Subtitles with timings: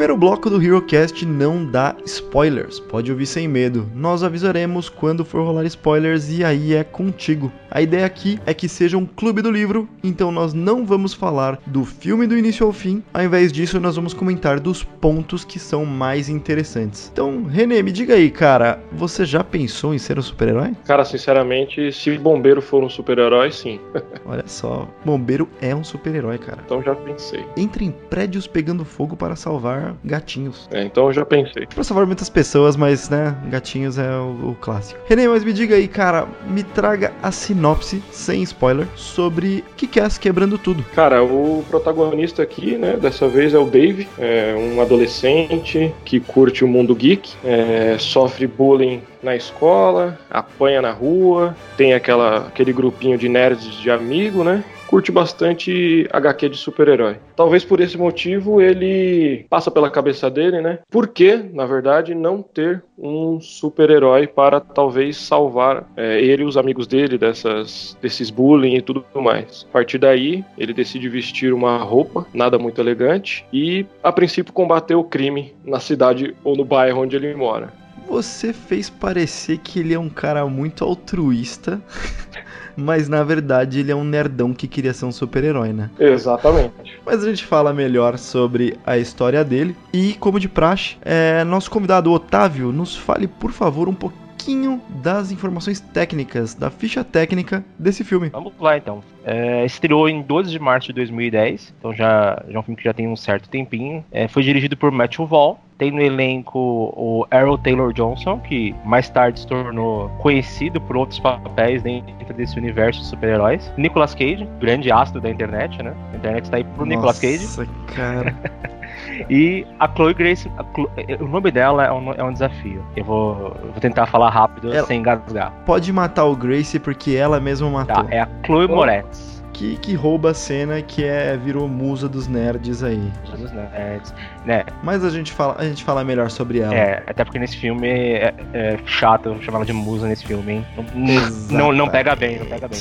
[0.00, 3.86] primeiro bloco do HeroCast não dá spoilers, pode ouvir sem medo.
[3.94, 7.52] Nós avisaremos quando for rolar spoilers e aí é contigo.
[7.70, 11.58] A ideia aqui é que seja um clube do livro, então nós não vamos falar
[11.66, 15.58] do filme do início ao fim, ao invés disso nós vamos comentar dos pontos que
[15.58, 17.10] são mais interessantes.
[17.12, 20.72] Então, Renê, me diga aí, cara, você já pensou em ser um super-herói?
[20.86, 23.78] Cara, sinceramente, se bombeiro for um super-herói, sim.
[24.24, 26.62] Olha só, bombeiro é um super-herói, cara.
[26.64, 27.44] Então já pensei.
[27.54, 30.68] Entre em prédios pegando fogo para salvar gatinhos.
[30.72, 31.66] É, então eu já pensei.
[31.66, 35.00] Pra salvar muitas pessoas, mas, né, gatinhos é o, o clássico.
[35.06, 39.98] Renê, mas me diga aí, cara, me traga a sinopse, sem spoiler, sobre o que
[39.98, 40.84] é ass quebrando tudo.
[40.94, 46.64] Cara, o protagonista aqui, né, dessa vez é o Dave, é um adolescente que curte
[46.64, 53.18] o mundo geek, é, sofre bullying na escola, apanha na rua, tem aquela, aquele grupinho
[53.18, 54.64] de nerds de amigo, né?
[54.90, 57.16] curte bastante HQ de super-herói.
[57.36, 60.80] Talvez por esse motivo ele passa pela cabeça dele, né?
[60.90, 66.56] Por que, na verdade, não ter um super-herói para talvez salvar é, ele e os
[66.56, 69.64] amigos dele dessas, desses bullying e tudo mais?
[69.70, 74.96] A partir daí, ele decide vestir uma roupa, nada muito elegante, e a princípio combater
[74.96, 77.72] o crime na cidade ou no bairro onde ele mora.
[78.08, 81.80] Você fez parecer que ele é um cara muito altruísta.
[82.76, 85.90] mas na verdade ele é um nerdão que queria ser um super-herói, né?
[85.98, 86.98] Exatamente.
[87.04, 89.76] Mas a gente fala melhor sobre a história dele.
[89.92, 95.30] E, como de praxe, é, nosso convidado Otávio, nos fale, por favor, um pouquinho das
[95.30, 98.30] informações técnicas, da ficha técnica desse filme.
[98.30, 99.02] Vamos lá então.
[99.24, 102.84] É, estreou em 12 de março de 2010, então já, já é um filme que
[102.84, 104.04] já tem um certo tempinho.
[104.10, 106.58] É, foi dirigido por Matthew Vaughn, tem no elenco
[106.94, 112.58] o Errol Taylor Johnson, que mais tarde se tornou conhecido por outros papéis dentro desse
[112.58, 113.72] universo de super-heróis.
[113.78, 115.94] Nicolas Cage, grande astro da internet, né?
[116.12, 117.42] A internet está aí pro Nossa, Nicolas Cage.
[117.44, 118.34] Nossa, cara.
[119.30, 120.88] E a Chloe Grace, a Chloe,
[121.20, 122.82] o nome dela é um, é um desafio.
[122.96, 125.52] Eu vou, eu vou tentar falar rápido ela sem engasgar.
[125.66, 128.02] Pode matar o Grace porque ela mesma matou.
[128.02, 132.26] Tá, é a Chloe Moretz que, que rouba a cena que é virou musa dos
[132.26, 132.96] nerds aí.
[133.28, 134.14] Musa dos nerds,
[134.46, 134.64] né?
[134.82, 136.74] Mas a gente fala, a gente fala melhor sobre ela.
[136.74, 140.66] É, até porque nesse filme é, é chato chamar ela de musa nesse filme, hein?
[140.94, 142.78] Não, não, não pega bem, não pega bem.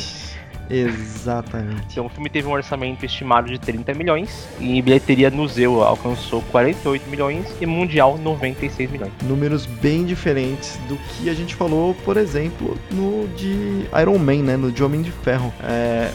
[0.69, 1.87] Exatamente.
[1.91, 6.41] Então o filme teve um orçamento estimado de 30 milhões e bilheteria no Zeu alcançou
[6.51, 9.11] 48 milhões e mundial 96 milhões.
[9.23, 14.55] Números bem diferentes do que a gente falou, por exemplo, no de Iron Man, né,
[14.57, 15.51] no de Homem de Ferro.
[15.63, 16.11] É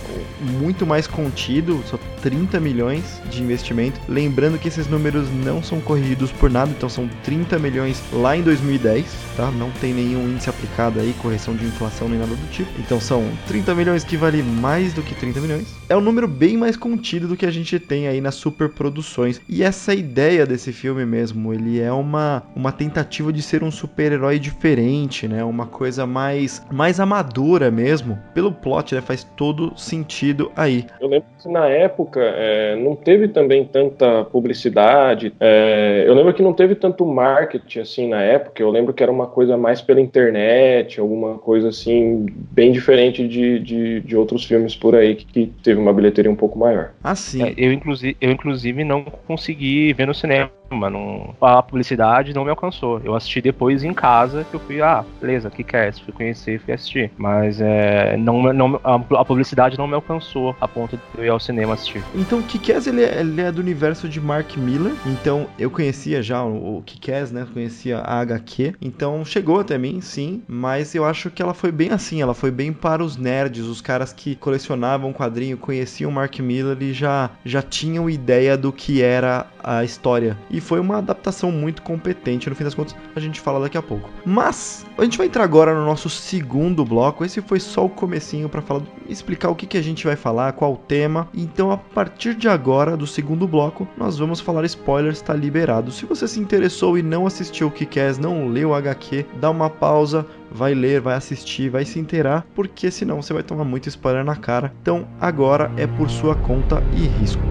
[0.60, 4.00] muito mais contido, só 30 milhões de investimento.
[4.08, 8.42] Lembrando que esses números não são corrigidos por nada, então são 30 milhões lá em
[8.42, 9.04] 2010,
[9.36, 9.50] tá?
[9.52, 12.70] Não tem nenhum índice aplicado aí, correção de inflação nem nada do tipo.
[12.78, 16.56] Então são 30 milhões que vale mais do que 30 milhões, é um número bem
[16.56, 19.40] mais contido do que a gente tem aí nas superproduções.
[19.48, 24.38] E essa ideia desse filme mesmo, ele é uma, uma tentativa de ser um super-herói
[24.38, 25.42] diferente, né?
[25.44, 28.18] Uma coisa mais, mais amadora mesmo.
[28.34, 29.00] Pelo plot, né?
[29.00, 30.84] Faz todo sentido aí.
[31.00, 35.32] Eu lembro que na época é, não teve também tanta publicidade.
[35.40, 38.62] É, eu lembro que não teve tanto marketing assim na época.
[38.62, 43.58] Eu lembro que era uma coisa mais pela internet, alguma coisa assim, bem diferente de,
[43.60, 46.90] de, de outros outros filmes por aí que, que teve uma bilheteria um pouco maior.
[47.02, 47.42] Ah, sim.
[47.42, 52.50] É, eu, inclusive, eu, inclusive, não consegui ver no cinema não, a publicidade não me
[52.50, 53.00] alcançou.
[53.04, 56.02] Eu assisti depois em casa, que eu fui, ah, beleza, que que é isso?
[56.04, 57.10] Fui conhecer, fui assistir.
[57.16, 61.28] Mas é, não, não, a, a publicidade não me alcançou a ponto de eu ir
[61.28, 62.02] ao cinema assistir.
[62.14, 64.92] Então, que que ele, é, ele é do universo de Mark Miller.
[65.06, 66.84] Então, eu conhecia já o, o
[67.32, 67.46] né?
[67.52, 68.74] Conhecia a HQ.
[68.82, 70.42] Então, chegou até mim, sim.
[70.48, 72.20] Mas eu acho que ela foi bem assim.
[72.22, 76.92] Ela foi bem para os nerds, os caras que colecionavam quadrinho, conheciam Mark Miller e
[76.92, 80.36] já, já tinham ideia do que era a história.
[80.50, 82.48] E foi uma adaptação muito competente.
[82.48, 84.08] No fim das contas, a gente fala daqui a pouco.
[84.24, 87.24] Mas a gente vai entrar agora no nosso segundo bloco.
[87.24, 90.52] Esse foi só o comecinho para falar, explicar o que, que a gente vai falar,
[90.52, 91.28] qual o tema.
[91.34, 95.92] Então, a partir de agora do segundo bloco, nós vamos falar spoilers, está liberado.
[95.92, 99.24] Se você se interessou e não assistiu o que quer, é, não leu o HQ,
[99.40, 103.64] dá uma pausa, vai ler, vai assistir, vai se inteirar, porque senão você vai tomar
[103.64, 104.72] muito spoiler na cara.
[104.82, 107.42] Então agora é por sua conta e risco.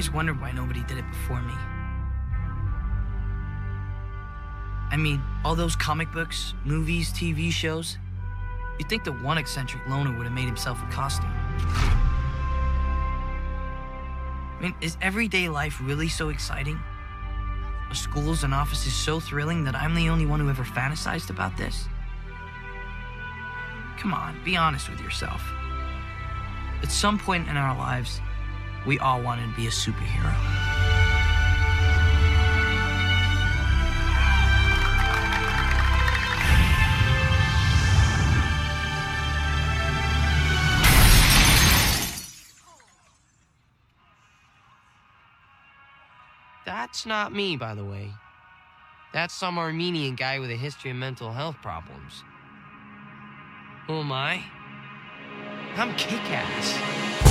[0.00, 1.52] always wondered why nobody did it before me.
[4.90, 7.98] I mean, all those comic books, movies, TV shows.
[8.78, 11.30] You'd think the one eccentric loner would have made himself a costume.
[14.56, 16.80] I mean, is everyday life really so exciting?
[17.90, 21.58] Are schools and offices so thrilling that I'm the only one who ever fantasized about
[21.58, 21.84] this?
[23.98, 25.42] Come on, be honest with yourself.
[26.82, 28.18] At some point in our lives,
[28.86, 30.34] we all wanted to be a superhero.
[46.64, 48.10] That's not me, by the way.
[49.12, 52.24] That's some Armenian guy with a history of mental health problems.
[53.88, 54.42] Who am I?
[55.76, 57.29] I'm kick ass.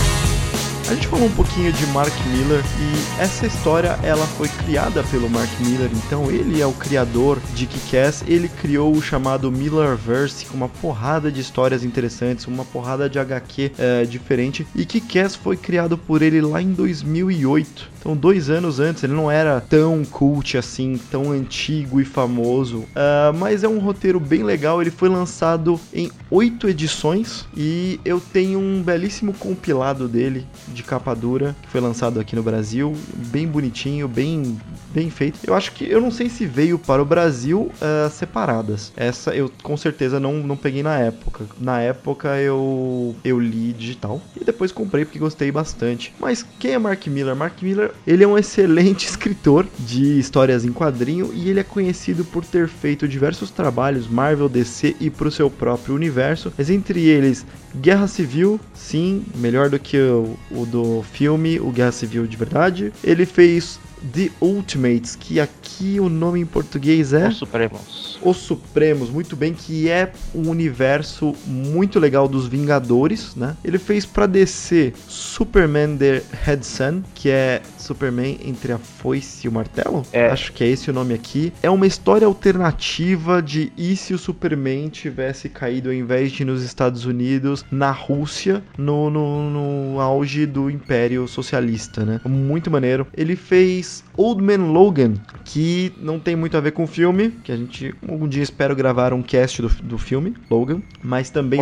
[0.91, 5.29] A gente falou um pouquinho de Mark Miller e essa história ela foi criada pelo
[5.29, 10.57] Mark Miller, então ele é o criador de Kick-Ass, ele criou o chamado Millerverse com
[10.57, 15.55] uma porrada de histórias interessantes, uma porrada de HQ é, eh, diferente e Kick-Ass foi
[15.57, 17.99] criado por ele lá em 2008.
[17.99, 23.37] Então, dois anos antes, ele não era tão cult assim, tão antigo e famoso, uh,
[23.37, 24.81] mas é um roteiro bem legal.
[24.81, 30.47] Ele foi lançado em oito edições e eu tenho um belíssimo compilado dele
[30.79, 34.57] de capa dura, que foi lançado aqui no Brasil, bem bonitinho, bem
[34.93, 35.39] bem feito.
[35.45, 38.91] Eu acho que eu não sei se veio para o Brasil uh, separadas.
[38.95, 41.45] Essa eu com certeza não, não peguei na época.
[41.59, 46.13] Na época eu eu li digital e depois comprei porque gostei bastante.
[46.19, 47.35] Mas quem é Mark Miller?
[47.35, 52.25] Mark Miller, ele é um excelente escritor de histórias em quadrinho e ele é conhecido
[52.25, 57.01] por ter feito diversos trabalhos Marvel, DC e para o seu próprio universo, mas entre
[57.05, 57.45] eles
[57.75, 62.91] Guerra Civil, sim, melhor do que o, o do filme, o Guerra Civil de verdade.
[63.03, 63.79] Ele fez
[64.13, 67.27] The Ultimates, que aqui o nome em português é.
[67.29, 68.19] Os Supremos.
[68.21, 73.55] Os Supremos, muito bem, que é um universo muito legal dos Vingadores, né?
[73.63, 79.49] Ele fez pra descer Superman The Head Sun, que é Superman entre a Foice e
[79.49, 80.05] o Martelo?
[80.13, 80.27] É.
[80.29, 81.51] Acho que é esse o nome aqui.
[81.63, 86.61] É uma história alternativa de e se o Superman tivesse caído, ao invés de nos
[86.61, 89.49] Estados Unidos, na Rússia, no, no,
[89.93, 92.21] no auge do Império Socialista, né?
[92.23, 93.07] Muito maneiro.
[93.17, 97.51] Ele fez Old Man Logan, que não tem muito a ver com o filme, que
[97.51, 101.61] a gente algum dia espero gravar um cast do, do filme, Logan, mas também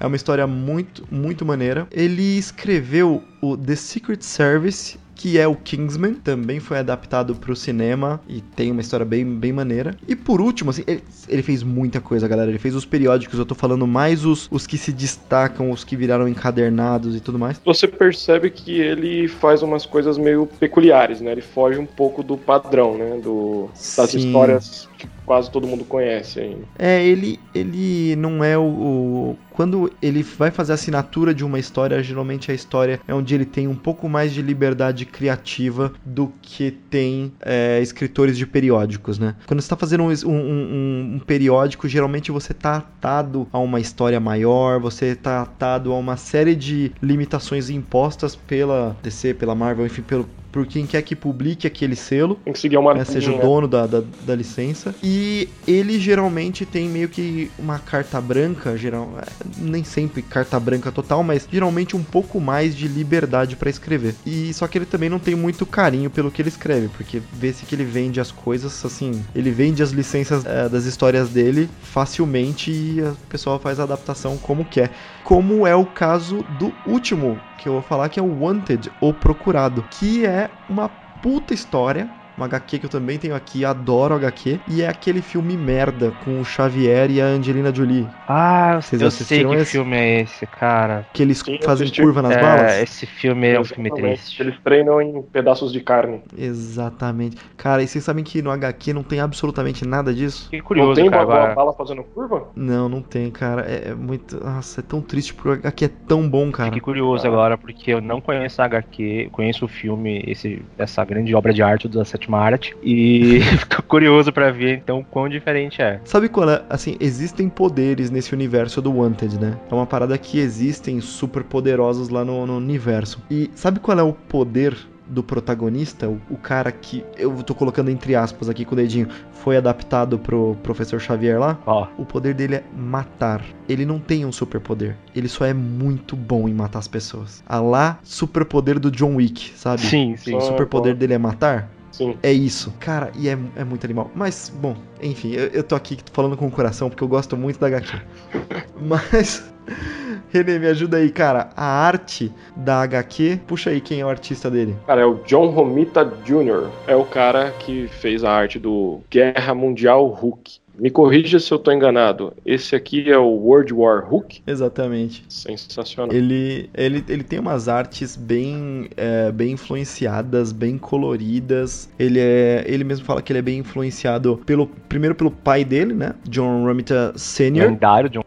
[0.00, 1.86] é uma história muito, muito maneira.
[1.92, 7.56] Ele escreveu o The Secret Service que é o Kingsman, também foi adaptado para o
[7.56, 9.96] cinema e tem uma história bem, bem maneira.
[10.06, 12.48] E por último, assim, ele, ele, fez muita coisa, galera.
[12.48, 15.96] Ele fez os periódicos, eu tô falando mais os, os que se destacam, os que
[15.96, 17.60] viraram encadernados e tudo mais.
[17.64, 21.32] Você percebe que ele faz umas coisas meio peculiares, né?
[21.32, 23.18] Ele foge um pouco do padrão, né?
[23.20, 24.18] Do, das Sim.
[24.28, 29.90] histórias que quase todo mundo conhece aí É, ele, ele não é o, o quando
[30.00, 33.66] ele vai fazer a assinatura de uma história, geralmente a história é onde ele tem
[33.66, 39.34] um pouco mais de liberdade criativa do que tem é, escritores de periódicos, né?
[39.48, 43.80] Quando você está fazendo um, um, um, um, periódico, geralmente você está atado a uma
[43.80, 49.84] história maior, você está atado a uma série de limitações impostas pela DC, pela Marvel,
[49.84, 52.36] enfim, pelo, por quem quer que publique aquele selo.
[52.44, 54.94] Tem que seguir uma né, Seja o dono da, da, da, licença.
[55.02, 59.10] E ele geralmente tem meio que uma carta branca, geral,
[59.56, 64.14] nem sempre carta branca total, mas geralmente um pouco mais de liberdade para escrever.
[64.26, 67.64] E só que ele também não tem muito carinho pelo que ele escreve, porque vê-se
[67.64, 72.70] que ele vende as coisas assim, ele vende as licenças é, das histórias dele facilmente
[72.70, 74.90] e o pessoal faz a adaptação como quer.
[75.24, 79.12] Como é o caso do último que eu vou falar que é o Wanted, o
[79.12, 84.60] Procurado, que é uma puta história uma HQ que eu também tenho aqui, adoro HQ,
[84.68, 88.06] e é aquele filme merda com o Xavier e a Angelina Jolie.
[88.28, 89.72] Ah, Vocês eu sei que esse?
[89.72, 91.06] filme é esse, cara.
[91.12, 92.00] Que eles Sim, fazem assisti.
[92.00, 92.72] curva nas é, balas?
[92.82, 94.40] Esse filme é um filme triste.
[94.40, 96.20] Eles treinam em pedaços de carne.
[96.36, 97.36] Exatamente.
[97.56, 100.48] Cara, e vocês sabem que no HQ não tem absolutamente nada disso?
[100.50, 102.48] Que curioso, não tem cara, uma bala fazendo curva?
[102.54, 103.62] Não, não tem, cara.
[103.68, 104.38] É, é muito...
[104.44, 106.68] Nossa, é tão triste, porque o HQ é tão bom, cara.
[106.68, 107.30] Fiquei curioso ah.
[107.30, 111.62] agora, porque eu não conheço a HQ, conheço o filme, esse, essa grande obra de
[111.62, 116.00] arte do Sete Hotmart e fico curioso para ver então quão diferente é.
[116.04, 116.62] Sabe quando, é?
[116.68, 119.58] assim, existem poderes nesse universo do Wanted, né?
[119.70, 123.20] É uma parada que existem super poderosos lá no, no universo.
[123.30, 127.88] E sabe qual é o poder do protagonista, o, o, cara que eu tô colocando
[127.90, 131.58] entre aspas aqui com o dedinho, foi adaptado pro professor Xavier lá.
[131.66, 131.86] Oh.
[132.02, 133.40] O poder dele é matar.
[133.66, 134.96] Ele não tem um superpoder.
[135.16, 137.42] Ele só é muito bom em matar as pessoas.
[137.48, 139.80] A lá, superpoder do John Wick, sabe?
[139.80, 140.34] Sim, sim.
[140.34, 141.70] O superpoder dele é matar.
[141.98, 142.16] Sim.
[142.22, 142.72] É isso.
[142.78, 144.08] Cara, e é, é muito animal.
[144.14, 147.58] Mas, bom, enfim, eu, eu tô aqui falando com o coração porque eu gosto muito
[147.58, 148.00] da HQ.
[148.80, 149.42] Mas.
[150.30, 151.50] René, me ajuda aí, cara.
[151.56, 154.76] A arte da HQ, puxa aí quem é o artista dele.
[154.86, 156.70] Cara, é o John Romita Jr.
[156.86, 160.57] É o cara que fez a arte do Guerra Mundial Hulk.
[160.78, 162.32] Me corrija se eu estou enganado.
[162.46, 164.42] Esse aqui é o World War Hulk?
[164.46, 165.24] Exatamente.
[165.28, 166.14] Sensacional.
[166.14, 171.90] Ele, ele, ele tem umas artes bem, é, bem influenciadas, bem coloridas.
[171.98, 175.94] Ele é, ele mesmo fala que ele é bem influenciado pelo primeiro pelo pai dele,
[175.94, 176.14] né?
[176.28, 177.48] John Romita Sr.
[177.54, 178.22] Lendário John.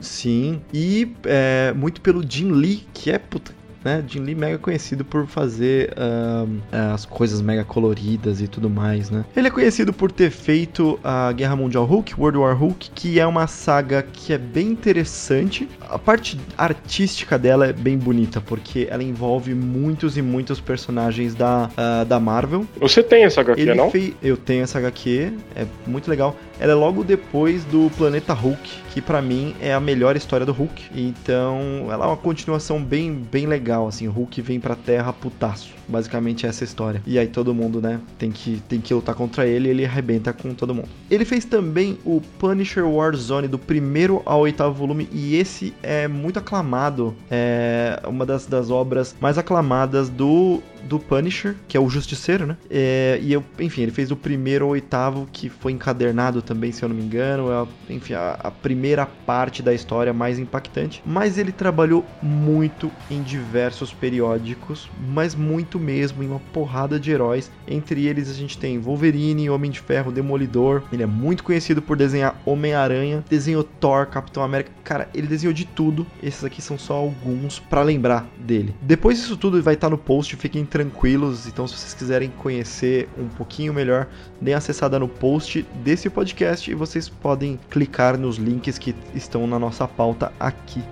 [0.00, 3.52] Sim, e é, muito pelo Jim Lee, que é puta,
[3.84, 4.02] né?
[4.06, 9.24] Jim Lee mega conhecido por fazer ah, as coisas mega coloridas e tudo mais, né?
[9.36, 13.26] Ele é conhecido por ter feito a Guerra Mundial Hulk, World War Hulk, que é
[13.26, 15.68] uma saga que é bem interessante.
[15.80, 21.68] A parte artística dela é bem bonita, porque ela envolve muitos e muitos personagens da,
[21.68, 22.66] uh, da Marvel.
[22.80, 23.90] Você tem essa HQ, ele não?
[23.90, 24.14] Fei...
[24.22, 26.36] Eu tenho essa HQ, é muito legal.
[26.62, 30.52] Ela é logo depois do Planeta Hulk, que para mim é a melhor história do
[30.52, 30.90] Hulk.
[30.94, 34.06] Então, ela é uma continuação bem, bem legal, assim.
[34.06, 35.70] Hulk vem pra Terra putaço.
[35.88, 37.02] Basicamente é essa história.
[37.04, 40.32] E aí todo mundo, né, tem que, tem que lutar contra ele e ele arrebenta
[40.32, 40.88] com todo mundo.
[41.10, 46.38] Ele fez também o Punisher Warzone do primeiro ao oitavo volume e esse é muito
[46.38, 47.12] aclamado.
[47.28, 52.56] É uma das, das obras mais aclamadas do do Punisher, que é o Justiceiro, né?
[52.68, 56.70] É, e eu, enfim, ele fez o primeiro ao oitavo que foi encadernado também também,
[56.70, 57.50] se eu não me engano.
[57.50, 61.02] É, a, enfim, a, a, primeira parte da história mais impactante.
[61.04, 67.50] Mas ele trabalhou muito em diversos periódicos, mas muito mesmo, em uma porrada de heróis.
[67.66, 70.82] Entre eles a gente tem Wolverine, Homem de Ferro, Demolidor.
[70.92, 74.70] Ele é muito conhecido por desenhar Homem-Aranha, desenhou Thor, Capitão América.
[74.84, 76.06] Cara, ele desenhou de tudo.
[76.22, 78.74] Esses aqui são só alguns para lembrar dele.
[78.82, 81.46] Depois disso tudo vai estar tá no post, fiquem tranquilos.
[81.46, 84.06] Então, se vocês quiserem conhecer um pouquinho melhor
[84.42, 89.58] deem acessada no post desse podcast e vocês podem clicar nos links que estão na
[89.58, 90.82] nossa pauta aqui.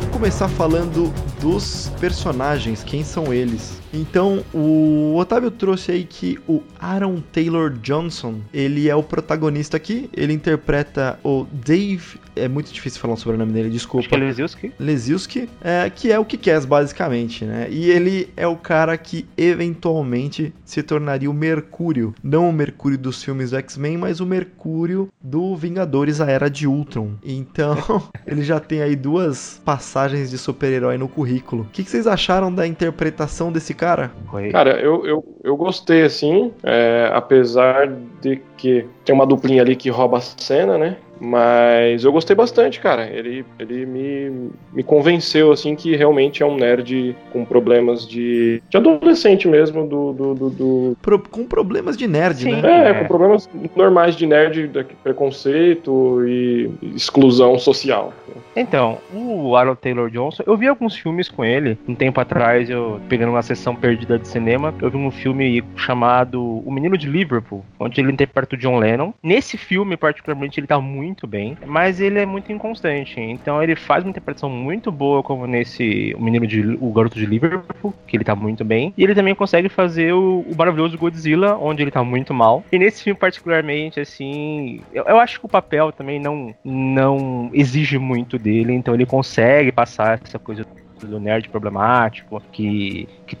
[0.00, 1.12] Vamos começar falando
[1.44, 3.78] dos personagens, quem são eles.
[3.92, 10.08] Então, o Otávio trouxe aí que o Aaron Taylor Johnson, ele é o protagonista aqui,
[10.16, 14.00] ele interpreta o Dave, é muito difícil falar o sobrenome dele, desculpa.
[14.06, 14.72] Acho que é Lesilski.
[14.80, 17.68] Lesilski, é, que é o que quer basicamente, né?
[17.70, 23.22] E ele é o cara que eventualmente se tornaria o Mercúrio, não o Mercúrio dos
[23.22, 27.12] filmes do X-Men, mas o Mercúrio do Vingadores a Era de Ultron.
[27.24, 27.76] Então,
[28.26, 31.62] ele já tem aí duas passagens de super-herói no currículo currículo.
[31.62, 34.12] O que, que vocês acharam da interpretação desse cara?
[34.52, 39.90] Cara, eu, eu, eu gostei, assim, é, apesar de que tem uma duplinha ali que
[39.90, 40.96] rouba a cena, né?
[41.24, 43.08] Mas eu gostei bastante, cara.
[43.10, 48.76] Ele, ele me, me convenceu, assim, que realmente é um nerd com problemas de, de
[48.76, 50.12] adolescente mesmo, do...
[50.12, 50.96] do, do, do...
[51.00, 52.60] Pro, com problemas de nerd, Sim.
[52.60, 52.90] né?
[52.90, 58.12] É, com problemas normais de nerd, de preconceito e exclusão social.
[58.54, 61.78] Então, o Aaron Taylor Johnson, eu vi alguns filmes com ele.
[61.88, 66.62] Um tempo atrás, eu pegando uma sessão perdida de cinema, eu vi um filme chamado
[66.64, 69.12] O Menino de Liverpool, onde ele interpreta o John Lennon.
[69.22, 73.20] Nesse filme, particularmente, ele tá muito muito bem, mas ele é muito inconstante.
[73.20, 77.24] Então ele faz uma interpretação muito boa, como nesse O Menino de O Garoto de
[77.24, 78.92] Liverpool, que ele tá muito bem.
[78.98, 82.64] E ele também consegue fazer o, o maravilhoso Godzilla, onde ele tá muito mal.
[82.72, 87.96] E nesse filme, particularmente, assim, eu, eu acho que o papel também não, não exige
[87.96, 90.66] muito dele, então ele consegue passar essa coisa
[91.00, 93.36] do nerd problemático, que, que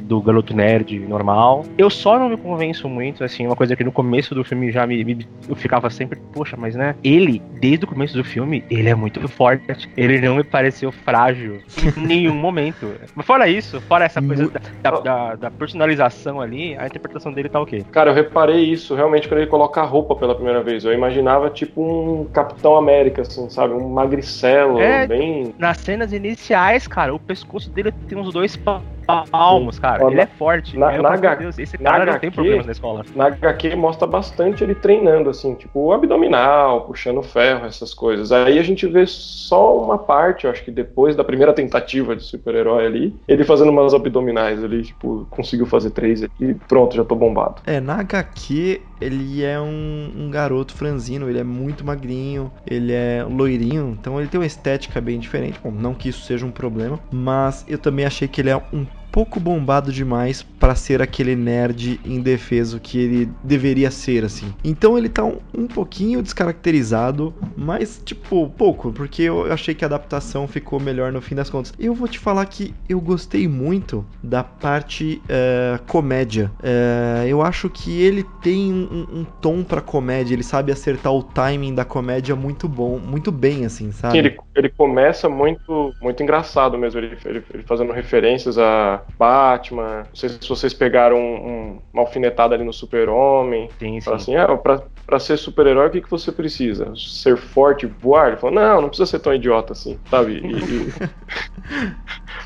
[0.00, 1.64] do garoto nerd normal.
[1.76, 4.86] Eu só não me convenço muito, assim, uma coisa que no começo do filme já
[4.86, 8.88] me, me eu ficava sempre, poxa, mas né, ele, desde o começo do filme, ele
[8.88, 9.88] é muito forte.
[9.96, 11.60] Ele não me pareceu frágil
[11.96, 12.92] em nenhum momento.
[13.14, 15.00] Mas fora isso, fora essa coisa da, da, oh.
[15.00, 17.84] da, da, personalização ali, a interpretação dele tá ok.
[17.90, 20.84] Cara, eu reparei isso realmente quando ele coloca a roupa pela primeira vez.
[20.84, 23.74] Eu imaginava tipo um Capitão América, assim, sabe?
[23.74, 25.54] Um magricelo, é, bem.
[25.58, 28.56] Nas cenas iniciais, cara, o pescoço dele tem uns dois
[29.30, 30.04] palmos, cara.
[30.04, 30.78] Ó, ele na, é forte.
[30.78, 31.34] Na, na, H...
[31.36, 33.04] Deus, esse cara não HQ, tem problemas na escola.
[33.14, 38.32] Na HQ mostra bastante ele treinando, assim, tipo, abdominal, puxando ferro, essas coisas.
[38.32, 42.22] Aí a gente vê só uma parte, eu acho que depois da primeira tentativa de
[42.22, 47.14] super-herói ali, ele fazendo umas abdominais ali, tipo, conseguiu fazer três e pronto, já tô
[47.14, 47.62] bombado.
[47.66, 53.24] É, na HQ ele é um, um, garoto franzino, ele é muito magrinho, ele é
[53.24, 55.60] loirinho, então ele tem uma estética bem diferente.
[55.62, 58.84] Bom, não que isso seja um problema, mas eu também achei que ele é um
[59.12, 64.52] pouco bombado demais para ser aquele nerd indefeso que ele deveria ser, assim.
[64.64, 69.88] Então ele tá um, um pouquinho descaracterizado, mas, tipo, pouco, porque eu achei que a
[69.88, 71.74] adaptação ficou melhor no fim das contas.
[71.78, 76.50] Eu vou te falar que eu gostei muito da parte uh, comédia.
[76.60, 81.22] Uh, eu acho que ele tem um, um tom pra comédia, ele sabe acertar o
[81.22, 84.16] timing da comédia muito bom, muito bem, assim, sabe?
[84.16, 90.04] Ele ele começa muito muito engraçado mesmo, ele, ele, ele, fazendo referências a Batman.
[90.08, 93.68] Não sei se vocês pegaram um, um, uma alfinetada ali no Super-Homem.
[93.78, 94.12] Sim, sim.
[94.12, 96.90] Assim, ah, pra, para ser super-herói, o que, que você precisa?
[96.96, 98.28] Ser forte, voar?
[98.28, 100.38] Ele falou, não, não precisa ser tão idiota assim, sabe?
[100.40, 100.94] E, e...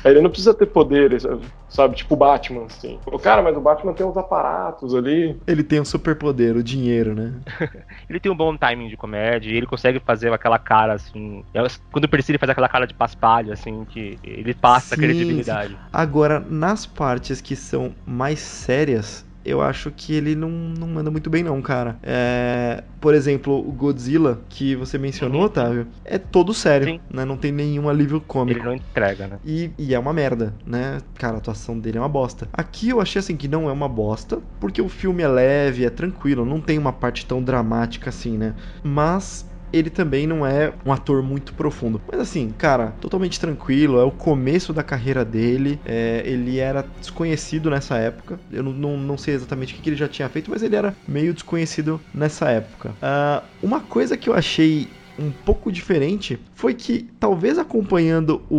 [0.03, 1.23] Aí ele não precisa ter poderes,
[1.69, 1.95] sabe?
[1.95, 2.99] Tipo o Batman, assim.
[3.05, 5.37] O cara, mas o Batman tem uns aparatos ali.
[5.47, 7.35] Ele tem um superpoder, o dinheiro, né?
[8.09, 11.45] ele tem um bom timing de comédia, ele consegue fazer aquela cara, assim...
[11.53, 15.69] É quando precisa, ele faz aquela cara de paspalho, assim, que ele passa sim, credibilidade.
[15.69, 15.79] Sim.
[15.93, 21.29] Agora, nas partes que são mais sérias eu acho que ele não, não manda muito
[21.29, 21.97] bem, não, cara.
[22.03, 25.45] É, por exemplo, o Godzilla, que você mencionou, uhum.
[25.47, 26.99] Otávio, é todo sério, Sim.
[27.09, 27.23] né?
[27.23, 28.59] Não tem nenhum alívio cômico.
[28.59, 29.39] Ele não entrega, né?
[29.45, 30.97] E, e, é uma merda, né?
[31.15, 32.49] Cara, a atuação dele é uma bosta.
[32.51, 35.89] Aqui eu achei assim que não é uma bosta, porque o filme é leve, é
[35.89, 38.53] tranquilo, não tem uma parte tão dramática assim, né?
[38.83, 42.01] Mas ele também não é um ator muito profundo.
[42.09, 47.69] Mas assim, cara, totalmente tranquilo, é o começo da carreira dele, é, ele era desconhecido
[47.69, 50.61] nessa época, eu não, não, não sei exatamente o que, ele já tinha feito, mas
[50.63, 52.91] ele era meio desconhecido nessa época.
[53.01, 54.87] Uh, uma coisa que eu achei
[55.19, 58.57] um pouco diferente foi que, talvez acompanhando o,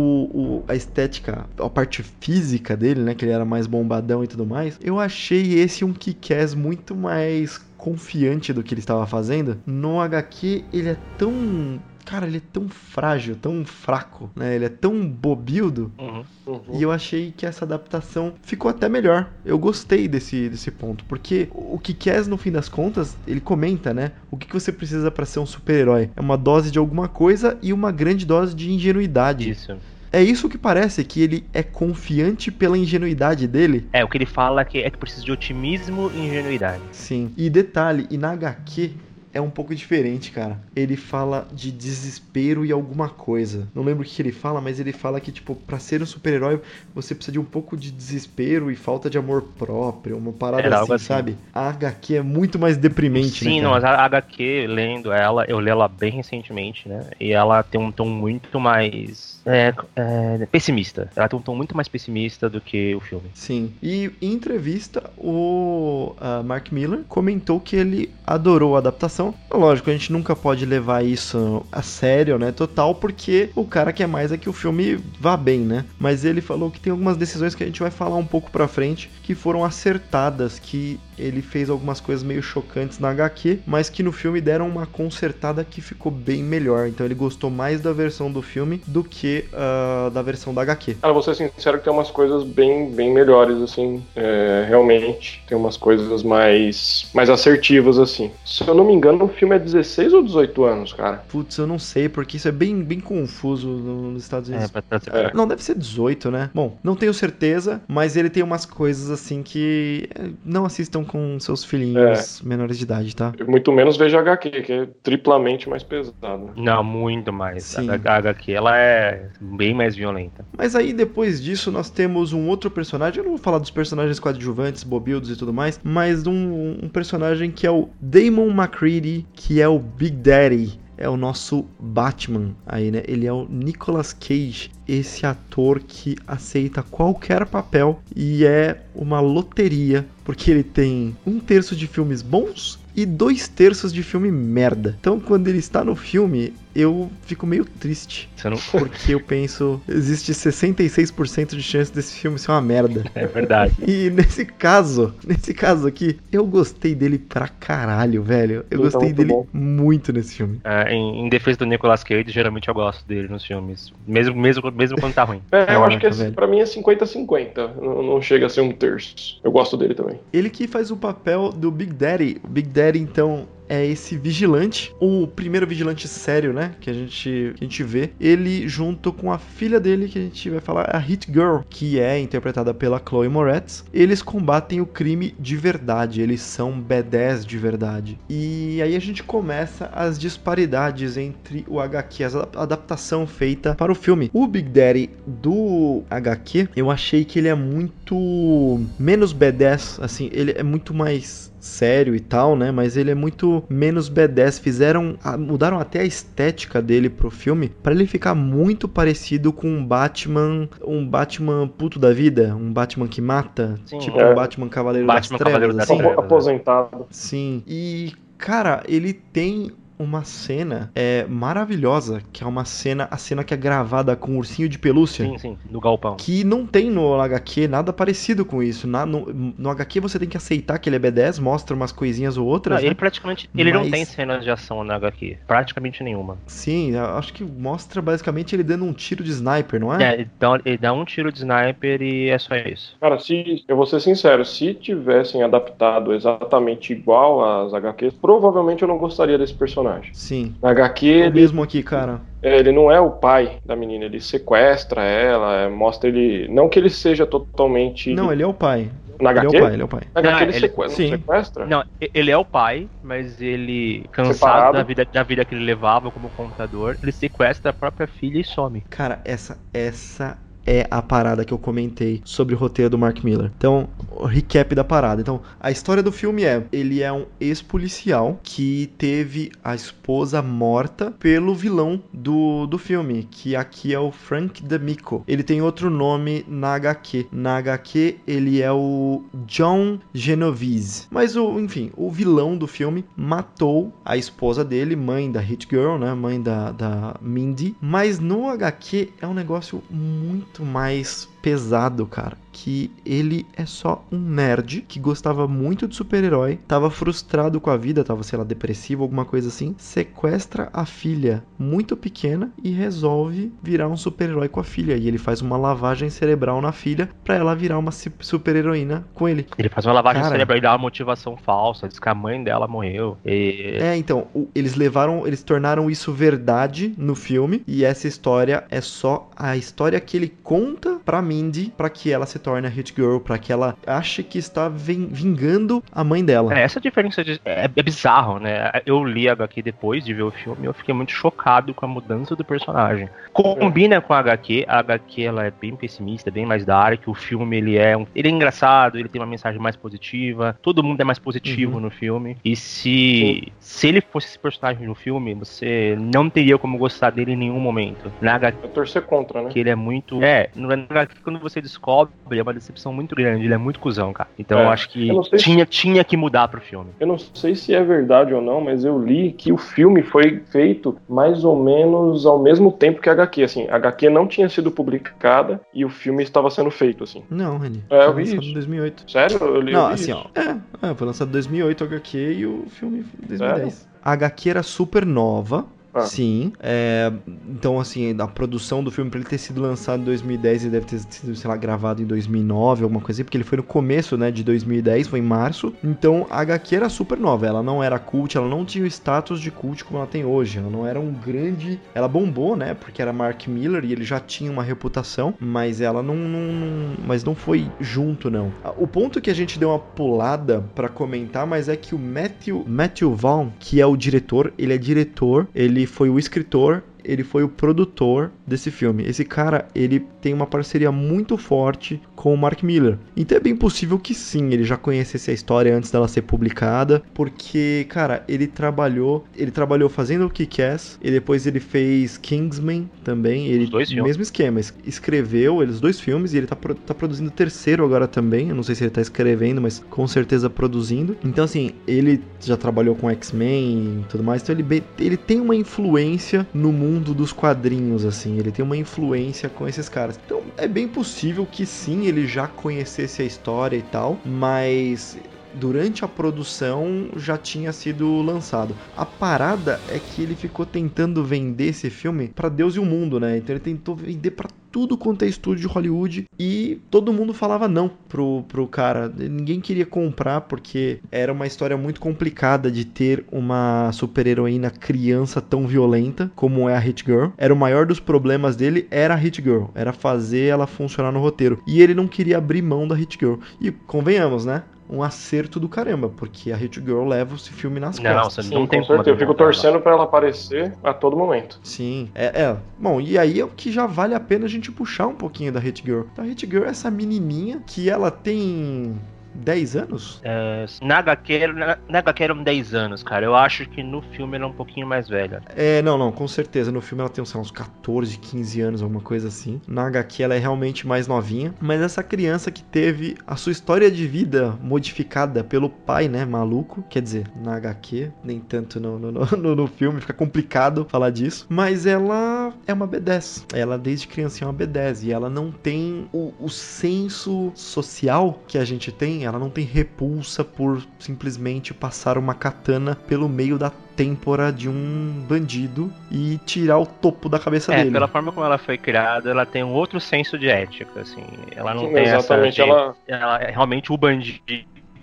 [0.59, 3.15] o, a estética, a parte física dele, né?
[3.15, 7.61] Que ele era mais bombadão e tudo mais, eu achei esse um Kikaz muito mais
[7.79, 9.57] confiante do que ele estava fazendo.
[9.65, 14.55] No HQ, ele é tão cara, ele é tão frágil, tão fraco, né?
[14.55, 15.91] Ele é tão bobildo.
[15.97, 16.63] Uhum, uhum.
[16.73, 19.29] E eu achei que essa adaptação ficou até melhor.
[19.45, 21.93] Eu gostei desse, desse ponto, porque o que
[22.27, 24.11] no fim das contas, ele comenta, né?
[24.31, 26.09] O que, que você precisa para ser um super-herói?
[26.15, 29.47] É uma dose de alguma coisa e uma grande dose de ingenuidade.
[29.51, 29.77] Isso.
[30.11, 33.85] É isso que parece que ele é confiante pela ingenuidade dele.
[33.93, 36.81] É, o que ele fala é que é que precisa de otimismo e ingenuidade.
[36.91, 37.31] Sim.
[37.37, 38.91] E detalhe, e na HQ
[39.33, 40.57] é um pouco diferente, cara.
[40.75, 43.67] Ele fala de desespero e alguma coisa.
[43.75, 46.59] Não lembro o que ele fala, mas ele fala que, tipo, pra ser um super-herói,
[46.95, 50.81] você precisa de um pouco de desespero e falta de amor próprio, uma parada Era
[50.81, 51.37] assim, assim, sabe?
[51.53, 55.45] A HQ é muito mais deprimente, né, Sim, né, não, mas a HQ, lendo ela,
[55.47, 57.05] eu li ela bem recentemente, né?
[57.19, 59.39] E ela tem um tom muito mais.
[59.45, 61.09] É, é, pessimista.
[61.15, 63.29] Ela tem um tom muito mais pessimista do que o filme.
[63.33, 63.73] Sim.
[63.81, 69.18] E em entrevista, o ah, Mark Miller comentou que ele adorou a adaptação
[69.53, 72.51] Lógico, a gente nunca pode levar isso a sério, né?
[72.51, 75.83] Total, porque o cara quer mais é que o filme vá bem, né?
[75.99, 78.67] Mas ele falou que tem algumas decisões que a gente vai falar um pouco pra
[78.67, 84.01] frente que foram acertadas, que ele fez algumas coisas meio chocantes na HQ, mas que
[84.01, 86.87] no filme deram uma consertada que ficou bem melhor.
[86.87, 90.95] Então ele gostou mais da versão do filme do que uh, da versão da HQ.
[91.01, 94.01] Cara, vou ser sincero que tem umas coisas bem, bem melhores, assim.
[94.15, 98.31] É, realmente, tem umas coisas mais, mais assertivas, assim.
[98.45, 101.23] Se eu não me engano, engano, o filme é 16 ou 18 anos, cara.
[101.29, 104.73] Putz, eu não sei, porque isso é bem, bem confuso nos Estados é, Unidos.
[104.75, 105.31] É, pra é.
[105.33, 106.49] Não, deve ser 18, né?
[106.53, 111.39] Bom, não tenho certeza, mas ele tem umas coisas assim que é, não assistam com
[111.39, 112.47] seus filhinhos é.
[112.47, 113.33] menores de idade, tá?
[113.47, 116.51] Muito menos veja HQ, que é triplamente mais pesado.
[116.55, 117.63] Não, muito mais.
[117.63, 117.87] Sim.
[117.89, 120.45] A HQ, ela é bem mais violenta.
[120.57, 124.19] Mas aí, depois disso, nós temos um outro personagem, eu não vou falar dos personagens
[124.19, 128.98] coadjuvantes, bobildos e tudo mais, mas um, um personagem que é o Damon McCree
[129.33, 133.03] que é o Big Daddy é o nosso Batman aí, né?
[133.07, 140.05] Ele é o Nicolas Cage, esse ator que aceita qualquer papel e é uma loteria,
[140.25, 144.97] porque ele tem um terço de filmes bons e dois terços de filme merda.
[144.99, 148.29] Então, quando ele está no filme, eu fico meio triste.
[148.45, 148.57] Não...
[148.57, 153.03] Porque eu penso, existe 66% de chance desse filme ser uma merda.
[153.15, 153.73] É verdade.
[153.85, 158.65] E nesse caso, nesse caso aqui, eu gostei dele pra caralho, velho.
[158.69, 159.47] Eu gostei dele bom.
[159.51, 160.61] muito nesse filme.
[160.63, 163.91] É, em, em, defesa do Nicolas Cage, geralmente eu gosto dele nos filmes.
[164.07, 165.41] Mesmo, mesmo, mesmo quando tá ruim.
[165.59, 167.75] É, eu acho que esse, é pra mim é 50-50.
[167.81, 169.39] Não, não, chega a ser um terço.
[169.43, 170.17] Eu gosto dele também.
[170.31, 172.39] Ele que faz o papel do Big Daddy.
[172.43, 176.71] O Big Daddy, então, é esse vigilante, o primeiro vigilante sério, né?
[176.81, 178.09] Que a gente, que a gente vê.
[178.19, 181.99] Ele junto com a filha dele, que a gente vai falar, a Hit Girl, que
[181.99, 186.19] é interpretada pela Chloe Moretz, eles combatem o crime de verdade.
[186.21, 188.17] Eles são B10 de verdade.
[188.27, 193.95] E aí a gente começa as disparidades entre o HQ, a adaptação feita para o
[193.95, 194.31] filme.
[194.33, 200.53] O Big Daddy do HQ, eu achei que ele é muito menos B10, assim, ele
[200.57, 202.71] é muito mais sério e tal, né?
[202.71, 204.59] Mas ele é muito menos B10.
[204.61, 209.85] Fizeram, mudaram até a estética dele pro filme para ele ficar muito parecido com um
[209.85, 214.31] Batman, um Batman puto da vida, um Batman que mata, Sim, tipo é.
[214.31, 215.97] um Batman Cavaleiro Batman das Cavaleiro Trevas, Cavaleiro das assim.
[215.97, 216.17] Trevas.
[216.17, 216.23] Né?
[216.69, 217.05] aposentado.
[217.09, 217.63] Sim.
[217.67, 223.53] E cara, ele tem uma cena é, maravilhosa, que é uma cena, a cena que
[223.53, 225.25] é gravada com um ursinho de pelúcia.
[225.25, 226.15] Sim, sim, no galpão.
[226.15, 228.87] Que não tem no HQ nada parecido com isso.
[228.87, 232.37] Na, no, no HQ você tem que aceitar que ele é B10, mostra umas coisinhas
[232.37, 232.77] ou outras.
[232.77, 232.87] Não, né?
[232.87, 233.49] Ele praticamente.
[233.53, 233.83] Ele Mas...
[233.83, 235.37] não tem cenas de ação no HQ.
[235.45, 236.37] Praticamente nenhuma.
[236.47, 240.01] Sim, acho que mostra basicamente ele dando um tiro de sniper, não é?
[240.01, 242.95] É, ele dá, ele dá um tiro de sniper e é só isso.
[243.01, 243.49] Cara, se.
[243.67, 249.37] Eu vou ser sincero, se tivessem adaptado exatamente igual às HQs, provavelmente eu não gostaria
[249.37, 250.11] desse personagem personagem.
[250.13, 250.55] Sim.
[250.61, 251.07] Na HQ.
[251.07, 252.21] É o ele, mesmo aqui, cara.
[252.41, 256.47] É, ele não é o pai da menina, ele sequestra ela, é, mostra ele.
[256.47, 258.13] Não que ele seja totalmente.
[258.13, 258.89] Não, ele é o pai.
[259.19, 259.47] Na HQ?
[259.55, 260.01] Ele é o pai, ele é o pai.
[260.13, 261.09] Na HQ ele, ele sequestra, sim.
[261.09, 261.65] sequestra?
[261.65, 266.09] Não, ele é o pai, mas ele, cansado da vida, da vida que ele levava
[266.09, 268.79] como contador, ele sequestra a própria filha e some.
[268.89, 270.37] Cara, essa, essa
[270.71, 273.51] é a parada que eu comentei sobre o roteiro do Mark Miller.
[273.57, 273.89] Então,
[274.27, 275.19] recap da parada.
[275.19, 281.09] Então, a história do filme é: ele é um ex-policial que teve a esposa morta
[281.09, 285.23] pelo vilão do, do filme, que aqui é o Frank D'Amico.
[285.27, 287.25] Ele tem outro nome na HQ.
[287.31, 291.07] Na HQ, ele é o John Genovese.
[291.09, 295.97] Mas, o, enfim, o vilão do filme matou a esposa dele, mãe da Hit Girl,
[295.97, 296.13] né?
[296.13, 297.75] Mãe da, da Mindy.
[297.81, 302.37] Mas no HQ é um negócio muito muito mais pesado, cara.
[302.51, 307.77] Que ele é só um nerd que gostava muito de super-herói, tava frustrado com a
[307.77, 309.73] vida, tava, sei lá, depressivo, alguma coisa assim.
[309.77, 314.97] Sequestra a filha muito pequena e resolve virar um super-herói com a filha.
[314.97, 319.47] E ele faz uma lavagem cerebral na filha pra ela virar uma super-heroína com ele.
[319.57, 322.43] Ele faz uma lavagem cara, cerebral e dá uma motivação falsa, diz que a mãe
[322.43, 323.17] dela morreu.
[323.23, 323.75] E...
[323.79, 327.63] É, então, eles levaram, eles tornaram isso verdade no filme.
[327.65, 332.25] E essa história é só a história que ele conta pra Mindy para que ela
[332.25, 336.57] se torne a Hit Girl, para que ela ache que está vingando a mãe dela.
[336.57, 338.71] É, essa diferença de, é, é, bizarro, né?
[338.85, 341.85] Eu li a HQ depois de ver o filme e eu fiquei muito chocado com
[341.85, 343.07] a mudança do personagem.
[343.31, 347.57] Combina com a HQ, a HQ ela é bem pessimista, bem mais dark, o filme
[347.57, 351.03] ele é, um, ele é engraçado, ele tem uma mensagem mais positiva, todo mundo é
[351.03, 351.79] mais positivo uhum.
[351.81, 352.37] no filme.
[352.43, 357.33] E se, se ele fosse esse personagem no filme, você não teria como gostar dele
[357.33, 358.11] em nenhum momento.
[358.19, 359.49] Na HQ, é torcer contra, né?
[359.49, 360.21] Que ele é muito.
[360.23, 363.45] É, é na HQ que quando você descobre, é uma decepção muito grande.
[363.45, 364.29] Ele é muito cuzão, cara.
[364.39, 364.65] Então é.
[364.65, 365.69] eu acho que eu tinha, se...
[365.71, 366.91] tinha que mudar pro filme.
[366.99, 370.39] Eu não sei se é verdade ou não, mas eu li que o filme foi
[370.49, 373.43] feito mais ou menos ao mesmo tempo que a HQ.
[373.43, 377.23] Assim, a HQ não tinha sido publicada e o filme estava sendo feito, assim.
[377.29, 377.83] Não, Reni.
[377.89, 378.53] É, eu vi isso.
[378.53, 379.11] 2008.
[379.11, 379.37] Sério?
[379.39, 380.29] Eu li, não, eu assim, isso.
[380.35, 380.39] ó.
[380.87, 383.87] É, é foi lançado em 2008 a HQ e o filme 2010.
[384.01, 386.01] A HQ era super nova, ah.
[386.01, 386.53] Sim.
[386.59, 387.11] É,
[387.47, 390.85] então, assim, a produção do filme, pra ele ter sido lançado em 2010, ele deve
[390.85, 394.17] ter sido, sei lá, gravado em 2009, alguma coisa assim, porque ele foi no começo,
[394.17, 395.73] né, de 2010, foi em março.
[395.83, 399.39] Então, a HQ era super nova, ela não era cult, ela não tinha o status
[399.39, 401.79] de cult como ela tem hoje, ela não era um grande...
[401.95, 406.03] Ela bombou, né, porque era Mark Miller e ele já tinha uma reputação, mas ela
[406.03, 406.15] não...
[406.15, 408.51] não, não mas não foi junto, não.
[408.63, 411.99] Ah, o ponto que a gente deu uma pulada para comentar, mas é que o
[411.99, 416.83] Matthew, Matthew Vaughn, que é o diretor, ele é diretor, ele ele foi o escritor,
[417.03, 419.03] ele foi o produtor desse filme.
[419.03, 422.97] Esse cara, ele tem uma parceria muito forte com o Mark Miller.
[423.15, 427.01] Então é bem possível que sim, ele já conhecesse a história antes dela ser publicada,
[427.13, 433.47] porque, cara, ele trabalhou, ele trabalhou fazendo o Kick-Ass, e depois ele fez Kingsman também,
[433.47, 434.05] ele os dois filmes.
[434.05, 438.49] mesmo esquema, escreveu eles dois filmes e ele tá, tá produzindo o terceiro agora também,
[438.49, 441.15] eu não sei se ele tá escrevendo, mas com certeza produzindo.
[441.23, 445.55] Então assim, ele já trabalhou com X-Men e tudo mais, então ele, ele tem uma
[445.55, 450.19] influência no mundo dos quadrinhos assim, ele tem uma influência com esses caras.
[450.25, 455.17] Então é bem possível que sim, ele já conhecesse a história e tal, mas
[455.53, 458.75] durante a produção já tinha sido lançado.
[458.95, 463.19] A parada é que ele ficou tentando vender esse filme para Deus e o mundo,
[463.19, 463.37] né?
[463.37, 467.67] Então ele tentou vender para tudo quanto é estúdio de Hollywood e todo mundo falava
[467.67, 469.11] não pro, pro cara.
[469.17, 475.65] Ninguém queria comprar porque era uma história muito complicada de ter uma super-heroína criança tão
[475.65, 477.29] violenta como é a Hit Girl.
[477.35, 481.19] Era o maior dos problemas dele era a Hit Girl, era fazer ela funcionar no
[481.19, 481.61] roteiro.
[481.67, 483.39] E ele não queria abrir mão da Hit Girl.
[483.59, 484.63] E convenhamos, né?
[484.89, 488.45] um acerto do caramba, porque a Hit Girl leva esse filme nas não, costas.
[488.47, 489.09] Sim, não, tem com certeza.
[489.11, 491.59] Eu fico torcendo para ela aparecer a todo momento.
[491.63, 494.71] Sim, é, é, Bom, e aí é o que já vale a pena a gente
[494.71, 496.05] puxar um pouquinho da Hit Girl.
[496.17, 498.95] A Hit Girl é essa menininha que ela tem
[499.35, 500.21] 10 anos?
[500.23, 501.77] É, na HQ, na,
[502.19, 503.25] eram 10 anos, cara.
[503.25, 505.41] Eu acho que no filme ela é um pouquinho mais velha.
[505.55, 506.71] É, não, não, com certeza.
[506.71, 509.61] No filme ela tem lá, uns 14, 15 anos, alguma coisa assim.
[509.67, 511.53] Na HQ ela é realmente mais novinha.
[511.59, 516.83] Mas essa criança que teve a sua história de vida modificada pelo pai, né, maluco.
[516.89, 521.45] Quer dizer, na HQ, nem tanto no, no, no, no filme, fica complicado falar disso.
[521.49, 523.45] Mas ela é uma B10.
[523.55, 525.05] Ela desde criancinha é uma B10.
[525.07, 529.63] E ela não tem o, o senso social que a gente tem ela não tem
[529.63, 536.77] repulsa por simplesmente passar uma katana pelo meio da têmpora de um bandido e tirar
[536.77, 537.91] o topo da cabeça é, dele.
[537.91, 541.23] Pela forma como ela foi criada, ela tem um outro senso de ética, assim.
[541.55, 542.73] Ela não Sim, tem exatamente essa.
[542.73, 542.95] De, ela...
[543.07, 544.41] ela é realmente o bandido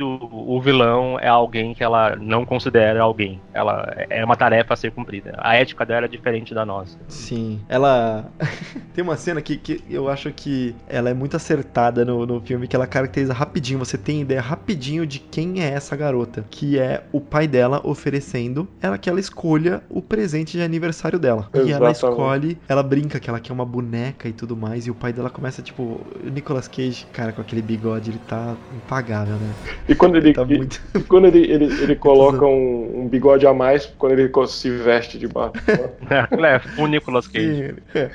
[0.03, 3.41] o vilão é alguém que ela não considera alguém.
[3.53, 5.35] Ela é uma tarefa a ser cumprida.
[5.39, 6.99] A ética dela é diferente da nossa.
[7.09, 7.61] Sim.
[7.69, 8.27] Ela.
[8.95, 12.67] Tem uma cena que, que eu acho que ela é muito acertada no, no filme,
[12.67, 13.79] que ela caracteriza rapidinho.
[13.79, 16.45] Você tem ideia rapidinho de quem é essa garota.
[16.51, 21.43] Que é o pai dela oferecendo ela que ela escolha o presente de aniversário dela.
[21.53, 21.71] Exatamente.
[21.71, 24.87] E ela escolhe, ela brinca que ela quer uma boneca e tudo mais.
[24.87, 29.37] E o pai dela começa, tipo, Nicolas Cage, cara, com aquele bigode, ele tá impagável,
[29.37, 29.53] né?
[29.89, 30.83] E quando ele, tá muito...
[30.97, 35.17] e, quando ele, ele, ele coloca um, um, bigode a mais, quando ele se veste
[35.19, 35.59] de barba.
[36.11, 37.75] é, é o Nicolas Cage.
[37.95, 38.11] É.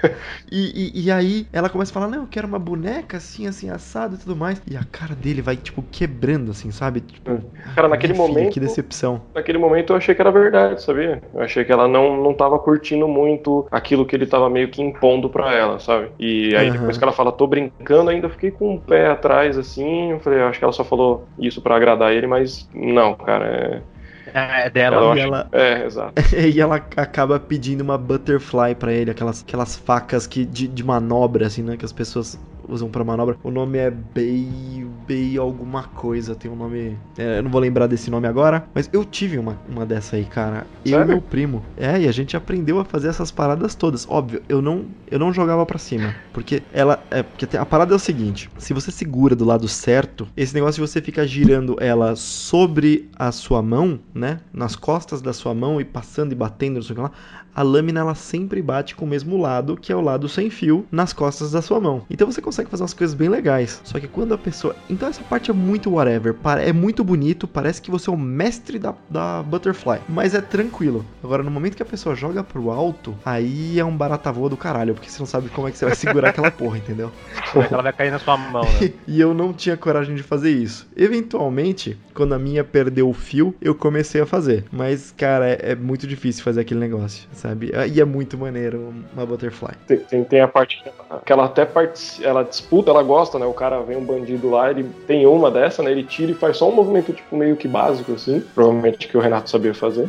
[0.52, 3.70] E, e, e, aí ela começa a falar, não, eu quero uma boneca assim, assim,
[3.70, 4.62] assado e tudo mais.
[4.70, 7.00] E a cara dele vai, tipo, quebrando, assim, sabe?
[7.02, 7.74] Tipo, é.
[7.74, 8.52] cara, naquele momento.
[8.54, 9.22] Que decepção.
[9.34, 11.22] Naquele momento eu achei que era verdade, sabia?
[11.34, 14.82] Eu achei que ela não, não tava curtindo muito aquilo que ele tava meio que
[14.82, 16.10] impondo pra ela, sabe?
[16.20, 16.74] E aí uhum.
[16.80, 20.12] depois que ela fala, tô brincando, ainda fiquei com o um pé atrás, assim.
[20.12, 23.84] Eu falei, acho que ela só falou isso isso para agradar ele, mas não, cara.
[24.26, 24.96] É, é, é dela.
[24.98, 25.50] Ela, e ela...
[25.52, 26.14] É, exato.
[26.36, 31.46] e ela acaba pedindo uma butterfly para ele, aquelas, aquelas facas que, de, de manobra,
[31.48, 31.78] assim, né?
[31.78, 33.38] Que as pessoas usam para manobra.
[33.44, 34.82] O nome é Bay.
[35.08, 36.98] Bay alguma coisa, tem um nome.
[37.18, 40.26] É, eu não vou lembrar desse nome agora, mas eu tive uma, uma dessa aí,
[40.26, 40.66] cara.
[40.86, 41.00] Sério?
[41.00, 41.64] Eu e meu primo.
[41.78, 44.08] É, e a gente aprendeu a fazer essas paradas todas.
[44.10, 46.14] Óbvio, eu não, eu não jogava para cima.
[46.34, 47.04] Porque ela.
[47.10, 50.82] É, porque a parada é o seguinte: se você segura do lado certo, esse negócio
[50.84, 54.40] de você ficar girando ela sobre a sua mão, né?
[54.54, 57.12] Nas costas da sua mão e passando e batendo, não sei o que lá
[57.56, 60.86] a lâmina ela sempre bate com o mesmo lado, que é o lado sem fio,
[60.92, 62.04] nas costas da sua mão.
[62.10, 63.82] Então você consegue fazer umas coisas bem legais.
[63.84, 64.76] Só que quando a pessoa.
[64.90, 66.36] Então essa parte é muito whatever.
[66.62, 70.00] É muito bonito, parece que você é o mestre da, da butterfly.
[70.08, 71.06] Mas é tranquilo.
[71.24, 74.58] Agora, no momento que a pessoa joga pro alto, aí é um barata voa do
[74.58, 77.12] caralho, porque você não sabe como é que você vai segurar aquela porra, entendeu?
[77.52, 78.92] Como é que ela vai cair na sua mão, né?
[79.08, 80.88] e eu não tinha coragem de fazer isso.
[80.96, 84.66] Eventualmente, quando a minha perdeu o fio, eu comecei a fazer.
[84.72, 87.72] Mas, cara, é, é muito difícil fazer aquele negócio sabe?
[87.76, 89.74] Ah, e é muito maneiro uma Butterfly.
[89.88, 90.84] Tem, tem, tem a parte
[91.26, 92.24] que ela até part...
[92.24, 93.46] ela disputa, ela gosta, né?
[93.46, 95.92] O cara vem um bandido lá, ele tem uma dessa, né?
[95.92, 98.42] Ele tira e faz só um movimento, tipo, meio que básico, assim.
[98.54, 100.08] Provavelmente que o Renato sabia fazer.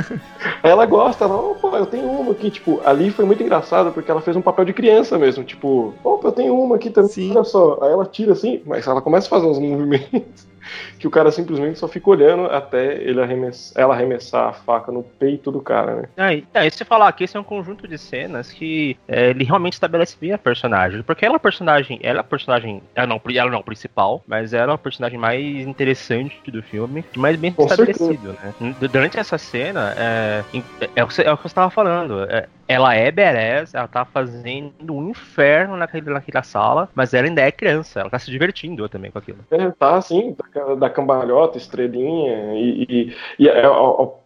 [0.62, 4.20] ela gosta, ela, opa, eu tenho uma aqui, tipo, ali foi muito engraçado porque ela
[4.22, 7.30] fez um papel de criança mesmo, tipo, opa, eu tenho uma aqui também, Sim.
[7.32, 7.78] olha só.
[7.82, 10.53] Aí ela tira assim, mas ela começa a fazer uns movimentos
[10.98, 15.02] que o cara simplesmente só fica olhando até ele arremessar, ela arremessar a faca no
[15.02, 16.08] peito do cara, né?
[16.16, 19.74] Aí, aí você falar que esse é um conjunto de cenas que é, ele realmente
[19.74, 21.02] estabelece bem a personagem.
[21.02, 21.98] Porque ela é personagem.
[22.02, 22.82] Ela é personagem.
[22.94, 27.04] Ela não, ela não é principal, mas ela é uma personagem mais interessante do filme,
[27.16, 28.54] mais bem Com estabelecido, certeza.
[28.62, 28.74] né?
[28.90, 30.44] Durante essa cena, é,
[30.80, 32.24] é, é, o que, você é eu estava falando.
[32.24, 37.42] É, ela é badass, ela tá fazendo um inferno naquele, naquela sala, mas ela ainda
[37.42, 39.38] é criança, ela tá se divertindo também com aquilo.
[39.50, 43.68] É, tá assim, da, da cambalhota, estrelinha, e, e, e a, a,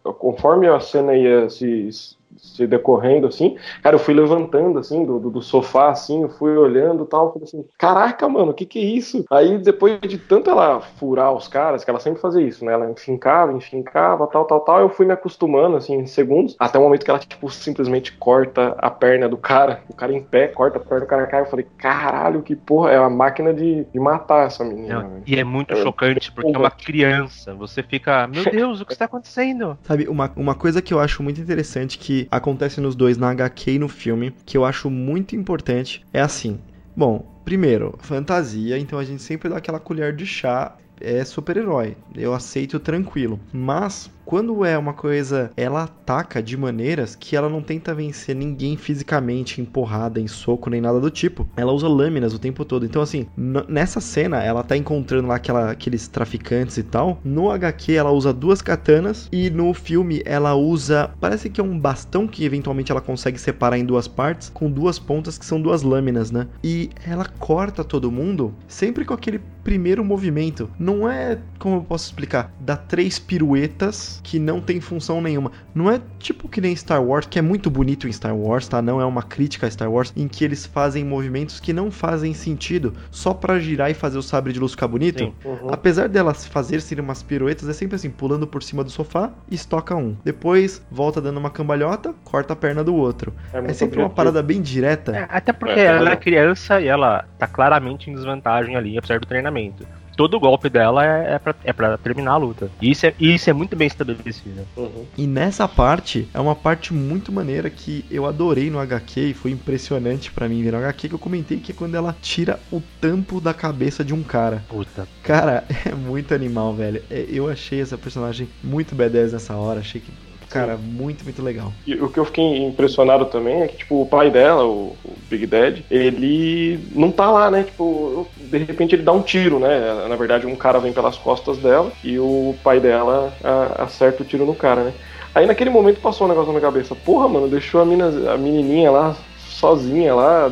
[0.09, 1.89] a, conforme a cena ia se
[2.37, 3.55] se decorrendo assim.
[3.81, 7.43] Cara, eu fui levantando assim do, do, do sofá assim, eu fui olhando tal, falei
[7.45, 9.25] assim, caraca, mano, o que que é isso?
[9.31, 12.73] Aí depois de tanto ela furar os caras, que ela sempre fazia isso, né?
[12.73, 16.81] Ela enfincava, enfincava, tal, tal, tal, eu fui me acostumando assim em segundos, até o
[16.83, 20.77] momento que ela tipo simplesmente corta a perna do cara, o cara em pé, corta
[20.77, 23.99] a perna do cara, cai, eu falei, caralho, que porra, é uma máquina de, de
[23.99, 25.01] matar essa menina.
[25.03, 28.43] Não, é, e é muito é, chocante é porque é uma criança, você fica, meu
[28.49, 29.77] Deus, o que está acontecendo?
[29.83, 33.71] Sabe, uma, uma coisa que eu acho muito interessante que acontece nos dois, na HQ
[33.71, 36.59] e no filme, que eu acho muito importante, é assim.
[36.95, 41.95] Bom, primeiro, fantasia, então a gente sempre dá aquela colher de chá é super-herói.
[42.15, 43.39] Eu aceito tranquilo.
[43.53, 48.77] Mas quando é uma coisa, ela ataca de maneiras que ela não tenta vencer ninguém
[48.77, 51.49] fisicamente, em porrada, em soco, nem nada do tipo.
[51.57, 52.85] Ela usa lâminas o tempo todo.
[52.85, 57.19] Então, assim, nessa cena, ela tá encontrando lá aquela, aqueles traficantes e tal.
[57.25, 61.09] No HQ, ela usa duas katanas e no filme, ela usa.
[61.19, 64.99] Parece que é um bastão que eventualmente ela consegue separar em duas partes, com duas
[64.99, 66.45] pontas que são duas lâminas, né?
[66.63, 70.69] E ela corta todo mundo sempre com aquele primeiro movimento.
[70.77, 75.51] Não é, como eu posso explicar, dá três piruetas que não tem função nenhuma.
[75.73, 78.81] Não é tipo que nem Star Wars, que é muito bonito em Star Wars, tá?
[78.81, 82.33] Não é uma crítica a Star Wars, em que eles fazem movimentos que não fazem
[82.33, 85.33] sentido só para girar e fazer o sabre de luz ficar bonito.
[85.43, 85.69] Uhum.
[85.71, 89.95] Apesar delas fazer serem umas piruetas, é sempre assim, pulando por cima do sofá, estoca
[89.95, 90.15] um.
[90.23, 93.33] Depois volta dando uma cambalhota, corta a perna do outro.
[93.53, 95.15] É, é sempre uma parada bem direta.
[95.15, 96.13] É, até porque é, ela é.
[96.13, 99.85] é criança e ela tá claramente em desvantagem ali, apesar do treinamento
[100.19, 102.69] todo golpe dela é, é, pra, é pra terminar a luta.
[102.81, 104.67] E isso é, isso é muito bem estabelecido.
[104.75, 105.05] Uhum.
[105.17, 109.51] E nessa parte, é uma parte muito maneira que eu adorei no HQ e foi
[109.51, 112.81] impressionante para mim ver no HQ que eu comentei que é quando ela tira o
[112.99, 114.61] tampo da cabeça de um cara.
[114.67, 115.07] Puta.
[115.23, 117.01] Cara, é muito animal, velho.
[117.09, 120.11] É, eu achei essa personagem muito B10 nessa hora, achei que
[120.49, 121.71] cara, muito, muito legal.
[121.85, 125.13] E o que eu fiquei impressionado também é que, tipo, o pai dela, o, o
[125.29, 127.61] Big Dad, ele não tá lá, né?
[127.61, 128.27] Tipo,
[128.57, 130.05] de repente ele dá um tiro, né?
[130.07, 134.25] Na verdade, um cara vem pelas costas dela e o pai dela a, acerta o
[134.25, 134.93] tiro no cara, né?
[135.35, 136.95] Aí naquele momento passou um negócio na minha cabeça.
[136.95, 140.49] Porra, mano, deixou a, mina, a menininha lá sozinha lá,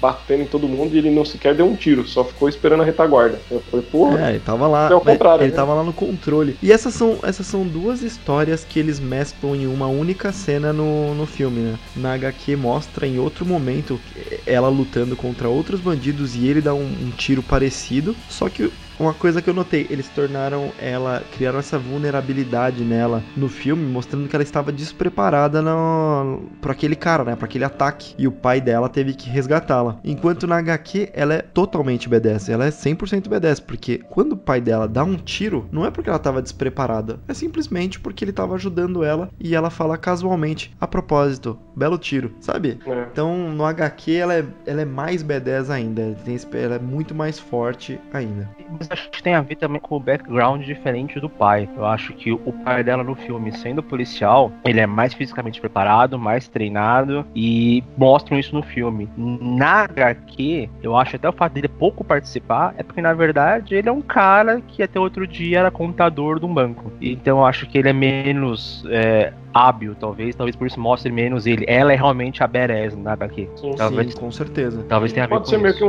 [0.00, 2.84] batendo em todo mundo e ele não sequer deu um tiro, só ficou esperando a
[2.84, 3.40] retaguarda.
[3.50, 4.26] Eu falei, porra.
[4.26, 4.88] É, ele tava lá.
[4.90, 5.42] É o né, contrário.
[5.44, 5.56] Ele né?
[5.56, 6.56] tava lá no controle.
[6.62, 11.14] E essas são, essas são duas histórias que eles mesclam em uma única cena no,
[11.14, 11.78] no filme, né?
[11.96, 14.00] Na HQ mostra em outro momento
[14.46, 18.70] ela lutando contra outros bandidos e ele dá um, um tiro parecido, só que
[19.00, 24.28] uma coisa que eu notei, eles tornaram ela, criaram essa vulnerabilidade nela no filme, mostrando
[24.28, 26.24] que ela estava despreparada para
[26.60, 27.36] pra aquele cara, né?
[27.36, 28.16] Pra aquele ataque.
[28.18, 30.00] E o pai dela teve que resgatá-la.
[30.02, 32.48] Enquanto na HQ, ela é totalmente BDS.
[32.48, 36.10] Ela é 100% BDS, porque quando o pai dela dá um tiro, não é porque
[36.10, 40.88] ela estava despreparada, é simplesmente porque ele estava ajudando ela e ela fala casualmente: a
[40.88, 42.78] propósito, belo tiro, sabe?
[42.84, 43.06] É.
[43.12, 46.16] Então no HQ ela é, ela é mais B10 ainda, ela,
[46.64, 48.48] ela é muito mais forte ainda.
[48.78, 51.68] Mas acho que tem a ver também com o background diferente do pai.
[51.76, 56.18] Eu acho que o pai dela no filme, sendo policial, ele é mais fisicamente preparado,
[56.18, 59.08] mais treinado e mostram isso no filme.
[59.16, 63.88] Na HQ, eu acho até o fato dele pouco participar é porque na verdade ele
[63.88, 66.92] é um cara que até outro dia era contador de um banco.
[67.00, 71.46] Então eu acho que ele é menos é, hábil, talvez, talvez por isso mostre menos
[71.46, 71.64] ele.
[71.68, 73.48] Ela é realmente a Beres na HQ.
[73.56, 74.84] Sim, talvez, sim, com certeza.
[74.88, 75.78] Talvez tenha Pode ver ser meio isso.
[75.78, 75.84] que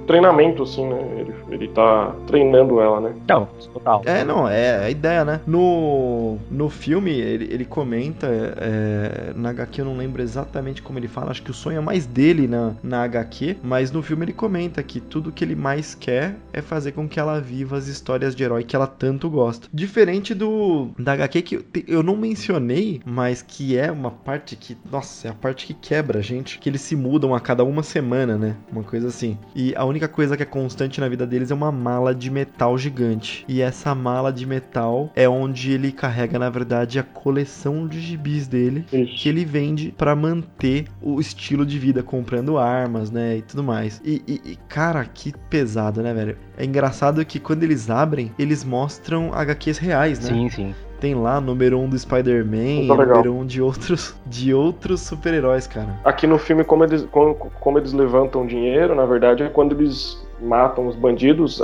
[0.00, 0.96] um treinamento, assim, né?
[1.18, 3.14] Ele, ele tá treinando ela, né?
[3.24, 4.02] Então, total.
[4.04, 5.40] É, não, é, é a ideia, né?
[5.46, 10.98] No, no filme, ele, ele comenta, é, é na HQ eu não lembro exatamente como
[10.98, 14.24] ele fala, acho que o sonho é mais dele na, na HQ, mas no filme
[14.24, 17.86] ele comenta que tudo que ele mais quer é fazer com que ela viva as
[17.88, 19.68] histórias de herói que ela tanto gosta.
[19.72, 24.76] Diferente do da HQ que eu, eu não mencionei, mas que é uma parte que,
[24.90, 27.82] nossa, é a parte que quebra a gente, que eles se mudam a cada uma
[27.82, 28.56] semana, né?
[28.70, 29.36] Uma coisa assim.
[29.54, 32.30] E a única coisa que é constante na vida deles é uma mala mala de
[32.30, 33.44] metal gigante.
[33.48, 38.46] E essa mala de metal é onde ele carrega, na verdade, a coleção de gibis
[38.46, 39.14] dele, Isso.
[39.16, 44.00] que ele vende para manter o estilo de vida, comprando armas, né, e tudo mais.
[44.04, 46.36] E, e, e, cara, que pesado, né, velho?
[46.56, 50.26] É engraçado que quando eles abrem, eles mostram HQs reais, né?
[50.28, 54.14] Sim, sim tem lá número 1 um do Spider-Man, tá número 1 um de outros
[54.24, 55.98] de outros super-heróis, cara.
[56.04, 60.16] Aqui no filme como eles como, como, eles levantam dinheiro, na verdade, é quando eles
[60.42, 61.62] matam os bandidos,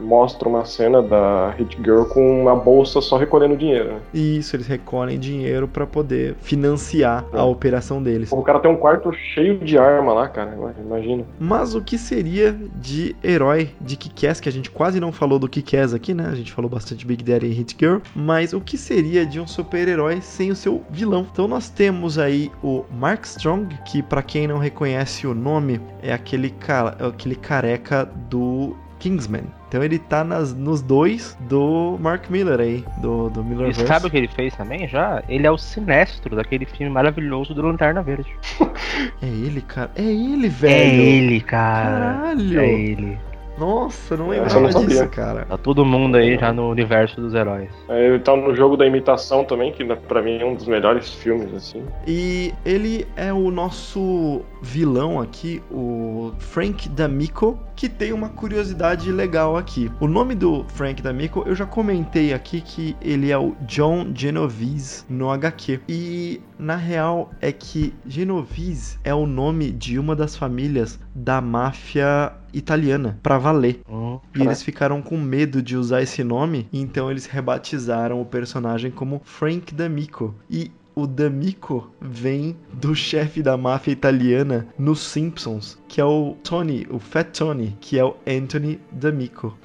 [0.00, 3.94] mostra uma cena da Hit Girl com uma bolsa só recolhendo dinheiro.
[3.94, 4.00] Né?
[4.12, 7.38] Isso, eles recolhem dinheiro para poder financiar é.
[7.38, 8.30] a operação deles.
[8.32, 11.24] O cara tem um quarto cheio de arma lá, cara, imagina.
[11.38, 15.48] Mas o que seria de herói de Kikes, que a gente quase não falou do
[15.48, 16.26] Kikes aqui, né?
[16.30, 19.46] A gente falou bastante Big Daddy e Hit Girl, mas o que seria de um
[19.46, 21.26] super-herói sem o seu vilão?
[21.32, 26.12] Então nós temos aí o Mark Strong, que para quem não reconhece o nome, é
[26.12, 29.44] aquele, cara, é aquele careca música do Kingsman.
[29.68, 33.68] Então ele tá nas, nos dois do Mark Miller aí, do, do Miller.
[33.70, 35.22] E sabe o que ele fez também já?
[35.28, 38.32] Ele é o sinestro daquele filme maravilhoso do Lanterna Verde.
[39.22, 39.90] é ele, cara.
[39.94, 40.74] É ele, é velho.
[40.74, 42.14] É ele, cara.
[42.24, 42.60] Caralho.
[42.60, 43.18] É ele.
[43.56, 45.44] Nossa, não lembro é, não disso, cara.
[45.44, 47.70] Tá todo mundo aí já no universo dos heróis.
[47.88, 51.08] É, ele tá no jogo da imitação também, que pra mim é um dos melhores
[51.10, 51.84] filmes, assim.
[52.04, 59.56] E ele é o nosso vilão aqui, o Frank D'Amico, que tem uma curiosidade legal
[59.56, 59.90] aqui.
[60.00, 65.04] O nome do Frank D'Amico, eu já comentei aqui que ele é o John Genovese
[65.08, 65.80] no HQ.
[65.88, 72.32] E na real é que Genovese é o nome de uma das famílias da máfia
[72.52, 73.80] italiana para valer.
[73.88, 78.90] Oh, e eles ficaram com medo de usar esse nome, então eles rebatizaram o personagem
[78.90, 80.34] como Frank D'Amico.
[80.48, 86.84] E o D'Amico vem do chefe da máfia italiana nos Simpsons, que é o Tony,
[86.90, 89.56] o Fat Tony, que é o Anthony D'Amico.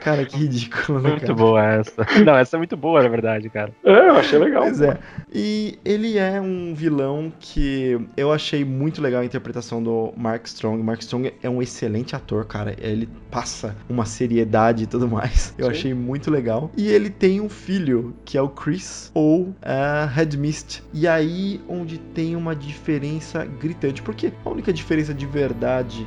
[0.00, 2.06] cara, que ridículo, né, Muito boa essa.
[2.22, 3.72] Não, essa é muito boa, na verdade, cara.
[3.82, 4.64] É, eu achei legal.
[4.64, 4.98] Pois é.
[5.32, 10.82] E ele é um vilão que eu achei muito legal a interpretação do Mark Strong.
[10.82, 12.76] Mark Strong é um excelente ator, cara.
[12.76, 15.54] Ele passa uma seriedade e tudo mais.
[15.56, 15.70] Eu Sim.
[15.70, 16.70] achei muito legal.
[16.76, 20.82] E ele tem um filho, que é o Chris, ou uh, é, Headmist.
[20.92, 24.02] E aí, onde tem uma diferença gritante.
[24.02, 25.61] Porque a única diferença de verdade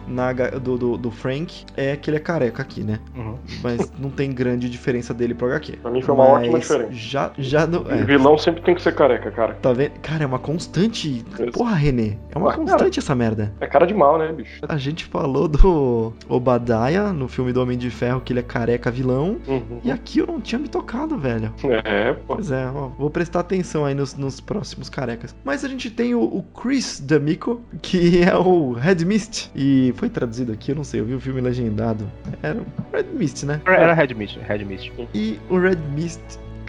[0.08, 3.00] na, do, do, do, Frank é que ele é careca aqui, né?
[3.16, 3.38] Uhum.
[3.64, 5.78] Mas não tem grande diferença dele pro HQ.
[5.78, 6.92] Pra mim foi uma Mas ótima diferença.
[6.92, 8.04] Já, já não, é.
[8.04, 9.54] vilão sempre tem que ser careca, cara.
[9.62, 9.92] Tá vendo?
[10.02, 11.24] Cara, é uma constante.
[11.40, 11.52] Isso.
[11.54, 12.18] Porra, Renê.
[12.32, 13.54] É uma ah, constante cara, essa merda.
[13.62, 14.60] É cara de mal, né, bicho?
[14.68, 18.92] A gente falou do Obadiah no filme do Homem de Ferro, que ele é careca
[18.92, 19.38] vilão.
[19.48, 19.80] Uhum.
[19.84, 21.54] E aqui eu não tinha me tocado, velho.
[21.86, 22.36] É, pô.
[22.36, 25.34] Pois é, ó, vou prestar atenção aí nos, nos próximos carecas.
[25.46, 29.52] Mas a gente tem o, o Chris D'Amico, que é o Red Mist Mist.
[29.56, 32.06] E foi traduzido aqui, eu não sei, eu vi o filme legendado.
[32.42, 32.62] Era
[32.94, 33.62] Red Mist, né?
[33.66, 34.92] Era Red Mist, Red Mist.
[35.14, 36.20] E o Red Mist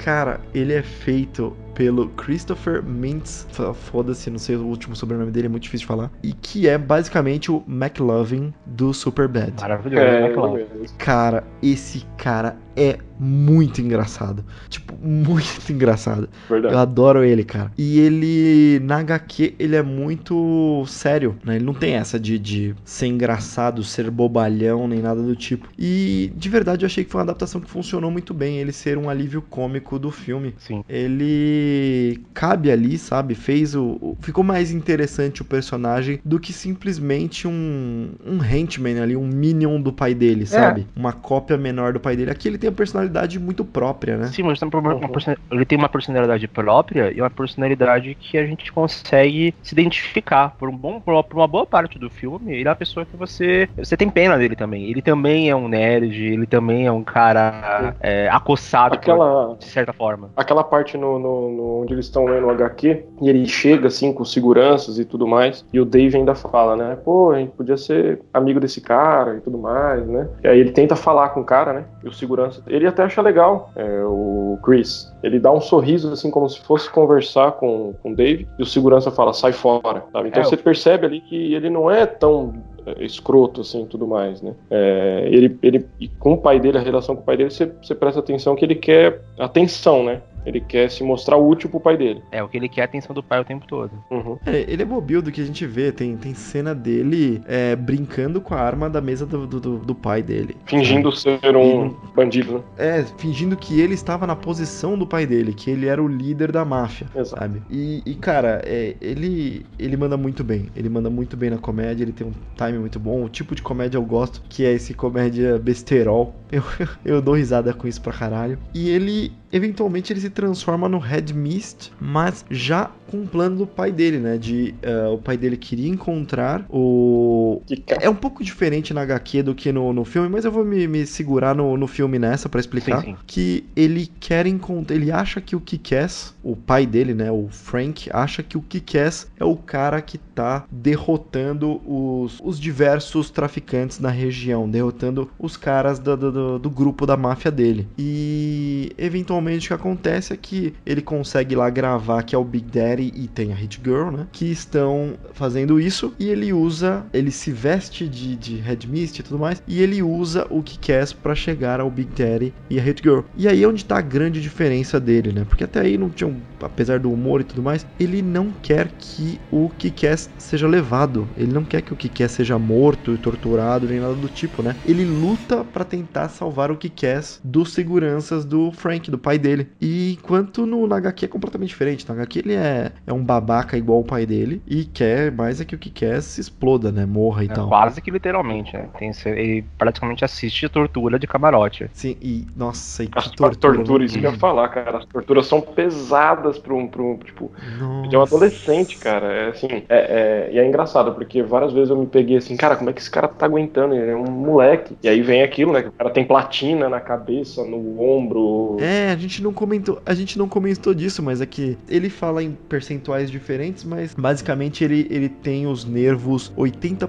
[0.04, 5.48] Cara, ele é feito pelo Christopher Mintz, foda-se, não sei o último sobrenome dele, é
[5.48, 9.54] muito difícil de falar, e que é basicamente o McLovin do Superbad.
[9.58, 10.62] Maravilhoso, é, McLovin.
[10.62, 10.66] É
[10.98, 14.44] cara, esse cara é muito engraçado.
[14.68, 16.28] Tipo, muito engraçado.
[16.48, 16.74] Verdade.
[16.74, 17.72] Eu adoro ele, cara.
[17.76, 21.56] E ele, na HQ, ele é muito sério, né?
[21.56, 25.68] Ele não tem essa de, de ser engraçado, ser bobalhão, nem nada do tipo.
[25.78, 28.58] E, de verdade, eu achei que foi uma adaptação que funcionou muito bem.
[28.58, 30.54] Ele ser um alívio cômico do filme.
[30.58, 30.84] Sim.
[30.88, 33.34] Ele cabe ali, sabe?
[33.34, 34.16] Fez o...
[34.20, 39.92] Ficou mais interessante o personagem do que simplesmente um, um henchman ali, um minion do
[39.92, 40.46] pai dele, é.
[40.46, 40.86] sabe?
[40.94, 42.30] Uma cópia menor do pai dele.
[42.30, 44.26] Aqui ele tem a personagem personalidade muito própria, né?
[44.28, 45.36] Sim, mas tem uhum.
[45.50, 50.68] ele tem uma personalidade própria e uma personalidade que a gente consegue se identificar por
[50.68, 52.52] um bom por uma boa parte do filme.
[52.52, 54.90] Ele é uma pessoa que você você tem pena dele também.
[54.90, 59.64] Ele também é um nerd, ele também é um cara é, acossado aquela, por, de
[59.66, 60.30] certa forma.
[60.36, 64.12] Aquela parte no, no, no onde eles estão lendo o HQ e ele chega assim
[64.12, 66.96] com seguranças e tudo mais e o Dave ainda fala, né?
[67.04, 70.28] Pô, a gente podia ser amigo desse cara e tudo mais, né?
[70.42, 71.84] E aí ele tenta falar com o cara, né?
[72.04, 75.12] E o segurança ele até acha legal, é, o Chris.
[75.22, 78.66] Ele dá um sorriso, assim, como se fosse conversar com, com o Dave, e o
[78.66, 80.28] segurança fala, sai fora, sabe?
[80.28, 82.54] Então é, você percebe ali que ele não é tão
[82.86, 84.54] é, escroto, assim, tudo mais, né?
[84.70, 85.86] É, ele, ele,
[86.18, 88.64] com o pai dele, a relação com o pai dele, você, você presta atenção que
[88.64, 90.22] ele quer atenção, né?
[90.46, 92.22] Ele quer se mostrar útil pro pai dele.
[92.30, 93.90] É, o que ele quer é a atenção do pai o tempo todo.
[94.08, 94.38] Uhum.
[94.46, 95.90] É, ele é bobil do que a gente vê.
[95.90, 100.22] Tem, tem cena dele é, brincando com a arma da mesa do, do, do pai
[100.22, 100.56] dele.
[100.64, 102.60] Fingindo ser um bandido, né?
[103.00, 106.52] É, fingindo que ele estava na posição do pai dele, que ele era o líder
[106.52, 107.40] da máfia, Exato.
[107.42, 107.62] sabe?
[107.68, 110.66] E, e cara, é, ele, ele manda muito bem.
[110.76, 113.24] Ele manda muito bem na comédia, ele tem um time muito bom.
[113.24, 116.34] O tipo de comédia eu gosto, que é esse comédia besterol.
[116.56, 116.62] Eu,
[117.04, 118.56] eu dou risada com isso pra caralho.
[118.72, 123.66] E ele Eventualmente ele se transforma no Red Mist, mas já com o plano do
[123.66, 124.36] pai dele, né?
[124.36, 124.74] De
[125.08, 127.62] uh, o pai dele queria encontrar o.
[128.00, 130.86] É um pouco diferente na HQ do que no, no filme, mas eu vou me,
[130.86, 133.00] me segurar no, no filme nessa para explicar.
[133.02, 133.16] Sim, sim.
[133.26, 134.94] Que ele quer encontrar.
[134.96, 137.30] Ele acha que o Kikass, o pai dele, né?
[137.30, 143.30] O Frank, acha que o Kikass é o cara que tá derrotando os, os diversos
[143.30, 147.86] traficantes na região, derrotando os caras do, do, do grupo da máfia dele.
[147.96, 152.66] E eventualmente o que acontece é que ele consegue lá gravar que é o Big
[152.70, 154.26] Daddy série e tem a Hit Girl, né?
[154.32, 159.22] Que estão fazendo isso e ele usa, ele se veste de, de Red Mist e
[159.22, 163.02] tudo mais, e ele usa o Kick-Ass pra chegar ao Big Daddy e a Hit
[163.02, 163.20] Girl.
[163.36, 165.44] E aí é onde tá a grande diferença dele, né?
[165.46, 168.88] Porque até aí não tinha, um, apesar do humor e tudo mais, ele não quer
[168.98, 170.06] que o kick
[170.38, 174.28] seja levado, ele não quer que o kick seja morto e torturado nem nada do
[174.28, 174.74] tipo, né?
[174.86, 177.06] Ele luta para tentar salvar o kick
[177.44, 179.68] dos seguranças do Frank, do pai dele.
[179.80, 183.76] E enquanto no, na HQ é completamente diferente, na HQ ele é é, um babaca
[183.76, 187.06] igual o pai dele e quer mais é que o que quer se exploda, né?
[187.06, 187.68] Morra e é, tal.
[187.68, 188.88] Quase que literalmente, né?
[188.98, 191.88] Tem, ele praticamente assiste tortura de camarote.
[191.92, 193.74] Sim, e nossa, e as tortura.
[193.76, 194.04] tortura né?
[194.06, 194.98] isso que eu ia falar, cara.
[194.98, 198.08] As torturas são pesadas pra um, pra um tipo, nossa.
[198.08, 199.26] de um adolescente, cara.
[199.26, 202.76] É assim, é, é, e é engraçado, porque várias vezes eu me peguei assim, cara,
[202.76, 203.94] como é que esse cara tá aguentando?
[203.94, 204.96] Ele é um moleque.
[205.02, 205.82] E aí vem aquilo, né?
[205.82, 208.76] Que o cara tem platina na cabeça, no ombro.
[208.80, 212.42] É, a gente não comentou, a gente não comentou disso, mas é que ele fala
[212.42, 217.06] em percentuais diferentes, mas basicamente ele, ele tem os nervos 80%,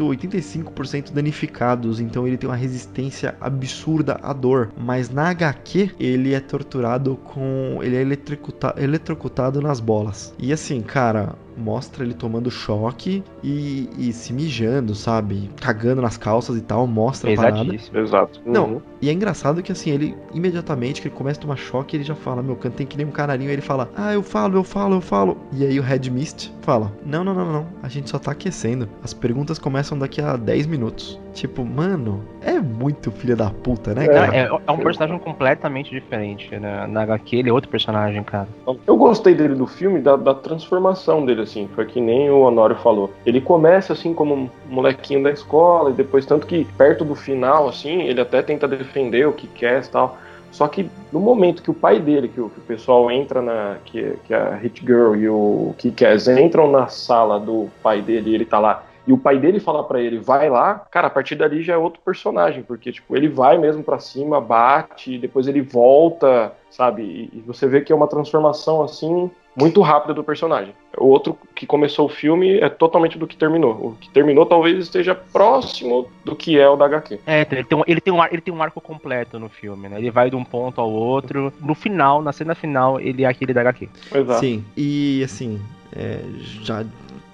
[0.00, 4.72] 85% danificados, então ele tem uma resistência absurda à dor.
[4.76, 7.78] Mas na HQ, ele é torturado com.
[7.84, 10.34] ele é eletrocutado, eletrocutado nas bolas.
[10.40, 15.50] E assim, cara, mostra ele tomando choque e, e se mijando, sabe?
[15.60, 17.74] Cagando nas calças e tal, mostra a parada.
[17.74, 18.40] Exato.
[18.44, 18.52] Uhum.
[18.52, 22.04] Não, e é engraçado que assim, ele imediatamente que ele começa a tomar choque, ele
[22.04, 24.96] já fala, meu, tem que nem um canarinho, ele fala, ah, eu falo, eu falo,
[24.96, 25.38] eu falo.
[25.52, 28.88] E aí o Red Mist fala, não, não, não, não, a gente só tá aquecendo.
[29.02, 31.18] As perguntas começam daqui a 10 minutos.
[31.36, 34.08] Tipo, mano, é muito filho da puta, né, é.
[34.08, 34.34] cara?
[34.34, 36.86] É, é, um personagem completamente diferente, né?
[36.86, 38.48] Na HQ, ele é outro personagem, cara.
[38.86, 41.68] Eu gostei dele do filme, da, da transformação dele, assim.
[41.74, 43.12] Foi que nem o Honório falou.
[43.26, 47.68] Ele começa, assim, como um molequinho da escola, e depois, tanto que perto do final,
[47.68, 50.16] assim, ele até tenta defender o que quer e tal.
[50.50, 53.76] Só que no momento que o pai dele, que o, que o pessoal entra na.
[53.84, 56.02] Que, que a Hit Girl e o Kick
[56.42, 59.84] entram na sala do pai dele e ele tá lá e o pai dele falar
[59.84, 63.28] para ele, vai lá, cara, a partir dali já é outro personagem, porque, tipo, ele
[63.28, 67.02] vai mesmo para cima, bate, depois ele volta, sabe?
[67.02, 70.74] E, e você vê que é uma transformação, assim, muito rápida do personagem.
[70.98, 73.72] O outro que começou o filme é totalmente do que terminou.
[73.74, 77.20] O que terminou talvez esteja próximo do que é o da HQ.
[77.26, 79.48] É, então, ele tem um, ele tem um, ar, ele tem um arco completo no
[79.48, 79.98] filme, né?
[79.98, 81.52] Ele vai de um ponto ao outro.
[81.60, 83.88] No final, na cena final, ele é aquele da HQ.
[84.14, 84.40] Exato.
[84.40, 85.60] Sim, e assim,
[85.96, 86.18] é,
[86.62, 86.84] já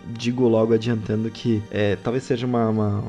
[0.06, 3.04] digo logo adiantando que é, talvez seja uma, uma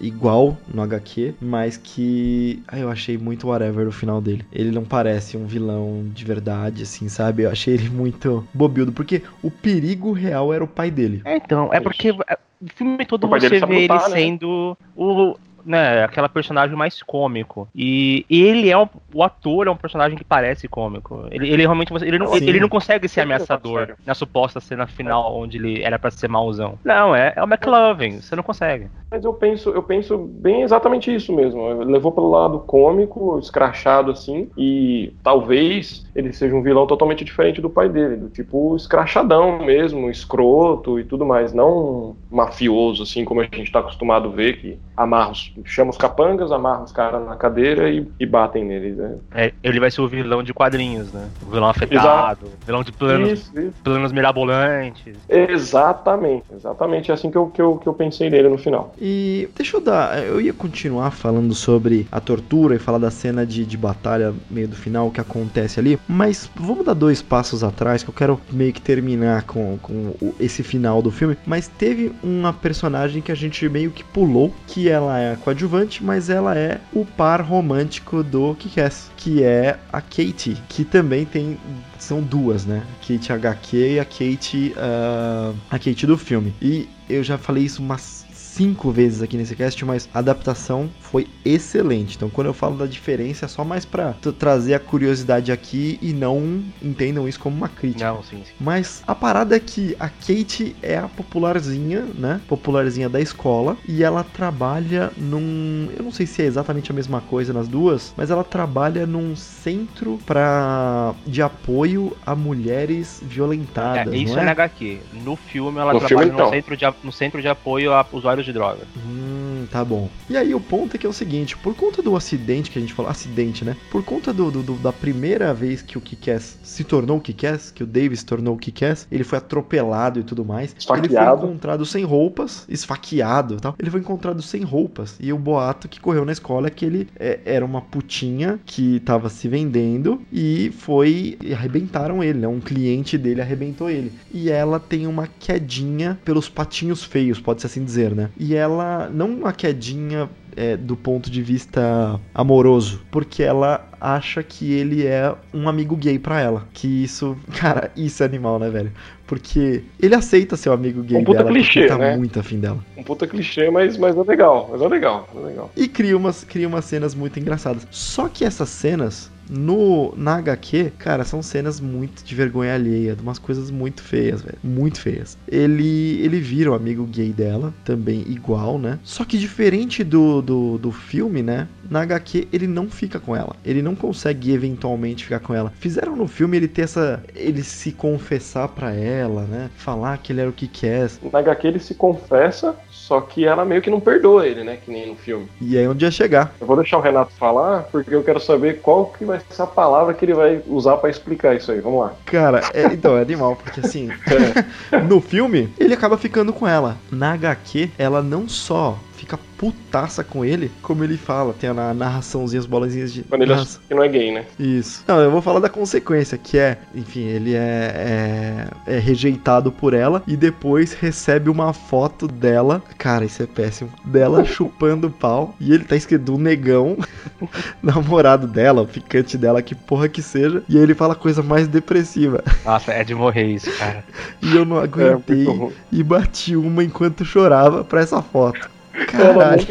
[0.00, 4.44] igual no HQ, mas que ah, eu achei muito whatever o final dele.
[4.52, 7.44] Ele não parece um vilão de verdade, assim, sabe?
[7.44, 11.22] Eu achei ele muito bobildo, porque o perigo real era o pai dele.
[11.24, 13.98] É, então, é porque é, o filme todo o você vê lutar, ele né?
[14.10, 17.68] sendo o né, aquela personagem mais cômico.
[17.74, 21.26] E ele é o ator é um personagem que parece cômico.
[21.30, 25.34] Ele, ele realmente ele não, ele não consegue ser é ameaçador na suposta cena final
[25.36, 26.78] onde ele era para ser mauzão.
[26.84, 28.88] Não, é, é o McLovin, você não consegue.
[29.10, 31.82] Mas eu penso, eu penso bem exatamente isso mesmo.
[31.84, 37.70] Levou pelo lado cômico, escrachado assim, e talvez ele seja um vilão totalmente diferente do
[37.70, 43.44] pai dele, do tipo escrachadão mesmo, escroto e tudo mais, não mafioso assim como a
[43.44, 45.32] gente tá acostumado a ver que amarra,
[45.64, 48.96] chama os capangas, amarra os caras na cadeira e, e batem neles.
[48.96, 49.16] Né?
[49.34, 51.28] É, ele vai ser o vilão de quadrinhos, né?
[51.46, 52.46] O vilão afetado, Exato.
[52.64, 53.72] vilão de planos, isso, isso.
[53.82, 55.16] planos mirabolantes.
[55.28, 58.94] Exatamente, exatamente é assim que eu, que, eu, que eu pensei nele no final.
[59.00, 63.44] E deixa eu dar, eu ia continuar falando sobre a tortura e falar da cena
[63.44, 67.64] de, de batalha meio do final, o que acontece ali, mas vamos dar dois passos
[67.64, 72.12] atrás que eu quero meio que terminar com, com esse final do filme, mas teve
[72.22, 76.56] uma personagem que a gente meio que pulou que ela é a coadjuvante, mas ela
[76.56, 81.58] é o par romântico do Kick-Ass, que é a Kate, que também tem
[81.98, 82.84] são duas, né?
[83.06, 86.54] Kate HQ e a Kate uh, ah, a Kate do filme.
[86.60, 88.24] E eu já falei isso umas
[88.54, 92.16] cinco vezes aqui nesse cast, mas a adaptação foi excelente.
[92.16, 96.12] Então, quando eu falo da diferença, é só mais para trazer a curiosidade aqui e
[96.12, 98.12] não entendam isso como uma crítica.
[98.12, 98.52] Não, sim, sim.
[98.60, 102.40] Mas a parada é que a Kate é a popularzinha, né?
[102.48, 107.20] Popularzinha da escola e ela trabalha num, eu não sei se é exatamente a mesma
[107.20, 114.12] coisa nas duas, mas ela trabalha num centro para de apoio a mulheres violentadas.
[114.12, 114.42] É, isso é?
[114.42, 115.00] é na HQ.
[115.24, 116.50] No filme ela trabalha filme, então.
[116.50, 118.82] centro de, no centro de apoio a usuários de droga.
[119.06, 120.08] Hum, tá bom.
[120.28, 122.82] E aí o ponto é que é o seguinte, por conta do acidente que a
[122.82, 123.76] gente falou, acidente, né?
[123.90, 127.70] Por conta do, do, do da primeira vez que o Kikass se tornou o Kikass,
[127.72, 130.76] que o Davis se tornou o Kikass, ele foi atropelado e tudo mais.
[130.78, 131.06] Esfaqueado.
[131.06, 133.74] Ele foi encontrado sem roupas, esfaqueado e tal.
[133.78, 135.16] Ele foi encontrado sem roupas.
[135.18, 139.00] E o boato que correu na escola é que ele é, era uma putinha que
[139.00, 141.38] tava se vendendo e foi.
[141.42, 142.48] E arrebentaram ele, né?
[142.48, 144.12] Um cliente dele arrebentou ele.
[144.32, 148.28] E ela tem uma quedinha pelos patinhos feios, pode-se assim dizer, né?
[148.36, 154.72] E ela não uma quedinha é, do ponto de vista amoroso, porque ela acha que
[154.72, 156.66] ele é um amigo gay para ela.
[156.72, 158.92] Que isso, cara, isso é animal, né, velho?
[159.26, 162.16] Porque ele aceita ser o amigo gay um puta dela, clichê, tá né?
[162.16, 162.78] muito afim dela.
[162.96, 165.70] Um puta clichê, mas, mas é legal, mas é legal, é legal.
[165.76, 167.86] E cria umas, cria umas cenas muito engraçadas.
[167.90, 173.22] Só que essas cenas no, na HQ, cara, são cenas muito de vergonha alheia, de
[173.22, 174.56] umas coisas muito feias, velho.
[174.62, 175.36] Muito feias.
[175.48, 178.98] Ele, ele vira o amigo gay dela, também igual, né?
[179.02, 181.68] Só que diferente do, do, do filme, né?
[181.90, 183.54] Na HQ, ele não fica com ela.
[183.64, 185.70] Ele não consegue eventualmente ficar com ela.
[185.78, 187.22] Fizeram no filme ele ter essa.
[187.34, 189.70] ele se confessar para ela, né?
[189.76, 191.10] Falar que ele era o que quer.
[191.32, 192.74] Na HQ, ele se confessa,
[193.06, 194.78] só que ela meio que não perdoa ele, né?
[194.82, 195.46] Que nem no filme.
[195.60, 196.54] E aí onde ia chegar.
[196.58, 199.66] Eu vou deixar o Renato falar, porque eu quero saber qual que vai ser a
[199.66, 201.80] palavra que ele vai usar para explicar isso aí.
[201.80, 202.14] Vamos lá.
[202.24, 204.08] Cara, é, então, é animal, porque assim,
[204.90, 205.00] é.
[205.02, 206.96] no filme, ele acaba ficando com ela.
[207.12, 212.60] Na HQ, ela não só fica putaça com ele, como ele fala, tem a narraçãozinha,
[212.60, 213.22] as bolazinhas de.
[213.22, 214.44] Quando ele acha que não é gay, né?
[214.58, 215.02] Isso.
[215.08, 219.94] Não, eu vou falar da consequência, que é, enfim, ele é, é, é rejeitado por
[219.94, 222.82] ela e depois recebe uma foto dela.
[222.98, 223.90] Cara, isso é péssimo.
[224.04, 225.54] Dela chupando pau.
[225.58, 226.96] E ele tá escrito um negão,
[227.82, 230.62] namorado dela, o ficante dela, que porra que seja.
[230.68, 232.44] E aí ele fala coisa mais depressiva.
[232.64, 234.04] Nossa, é de morrer isso, cara.
[234.42, 238.68] e eu não é aguentei é, e bati uma enquanto chorava pra essa foto.
[239.08, 239.66] Caralho.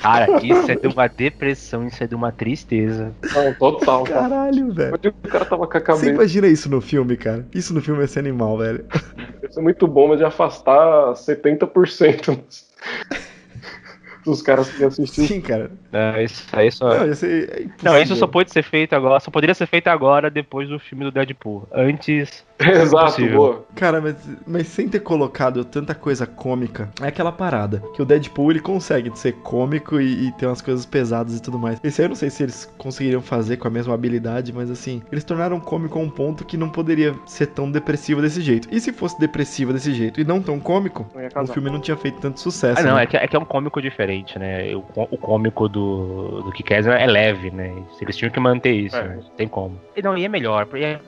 [0.00, 3.12] Cara, isso é de uma depressão, isso é de uma tristeza.
[3.34, 4.04] Não, total.
[4.04, 4.94] Caralho, velho.
[5.12, 6.04] O cara tava com a cabeça.
[6.06, 7.46] Você imagina isso no filme, cara?
[7.54, 8.84] Isso no filme é ser animal, velho.
[9.48, 12.68] Isso é muito bom, mas de afastar 70% dos,
[14.24, 15.28] dos caras que assistiram.
[15.28, 15.70] Sim, cara.
[15.92, 16.92] É, isso aí só.
[16.98, 19.20] Não, isso, é Não, isso só pode ser feito agora.
[19.20, 21.68] Só poderia ser feito agora, depois do filme do Deadpool.
[21.72, 23.64] Antes Exato, boa.
[23.74, 28.50] Cara, mas, mas sem ter colocado tanta coisa cômica, é aquela parada que o Deadpool
[28.50, 31.80] ele consegue ser cômico e, e ter umas coisas pesadas e tudo mais.
[31.82, 35.00] Esse aí eu não sei se eles conseguiriam fazer com a mesma habilidade, mas assim,
[35.10, 38.68] eles tornaram cômico a um ponto que não poderia ser tão depressivo desse jeito.
[38.70, 42.20] E se fosse depressivo desse jeito e não tão cômico, o filme não tinha feito
[42.20, 42.80] tanto sucesso.
[42.80, 43.04] Ah, não, né?
[43.04, 44.74] é, que, é, que, é um cômico diferente, né?
[44.74, 47.72] O, o cômico do, do Kikaz é leve, né?
[48.02, 49.02] Eles tinham que manter isso, é.
[49.02, 49.18] né?
[49.36, 49.80] tem como.
[49.96, 51.00] E não, e é melhor, e é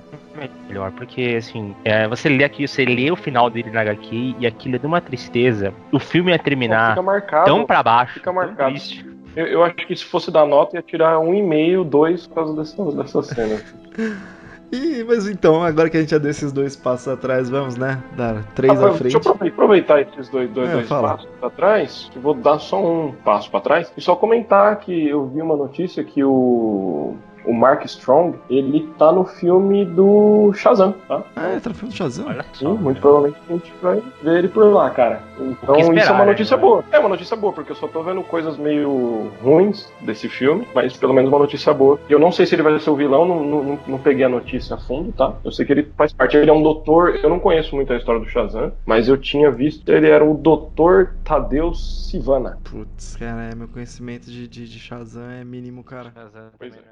[0.69, 4.47] melhor, porque assim, é, você lê aqui, você lê o final dele na HQ e
[4.47, 5.75] aquilo é de uma tristeza.
[5.93, 8.71] O filme ia terminar marcado, tão pra baixo, fica marcado.
[8.71, 9.05] triste.
[9.35, 12.35] Eu, eu, acho que se fosse dar nota ia tirar um e meio, dois por
[12.35, 13.61] causa dessa, dessa cena.
[14.75, 17.77] Ih, mas então, agora que a gente já é deu esses dois passos atrás, vamos,
[17.77, 18.03] né?
[18.17, 19.13] Dar três ah, à frente.
[19.13, 23.51] Deixa eu aproveitar esses dois, dois, é, dois passos atrás, vou dar só um passo
[23.51, 27.15] para trás, e só comentar que eu vi uma notícia que o
[27.45, 31.23] o Mark Strong, ele tá no filme do Shazam, tá?
[31.37, 32.27] Ah, ele tá no filme do Shazam?
[32.29, 32.73] Olha só.
[32.77, 35.23] Sim, muito provavelmente a gente vai ver ele por lá, cara.
[35.39, 36.31] Então esperar, isso é uma né?
[36.33, 36.61] notícia né?
[36.63, 36.85] boa.
[36.93, 40.97] É uma notícia boa, porque eu só tô vendo coisas meio ruins desse filme, mas
[40.97, 41.99] pelo menos uma notícia boa.
[42.09, 44.77] Eu não sei se ele vai ser o vilão, não, não, não peguei a notícia
[44.77, 45.35] a fundo, tá?
[45.45, 47.97] Eu sei que ele faz parte, ele é um doutor, eu não conheço muito a
[47.97, 52.59] história do Shazam, mas eu tinha visto, ele era o doutor Tadeu Sivana.
[52.65, 56.13] Putz, cara, é, meu conhecimento de, de, de Shazam é mínimo, cara.
[56.15, 56.77] Shazam, pois é.
[56.77, 56.83] Né?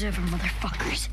[0.00, 1.08] was over, motherfuckers.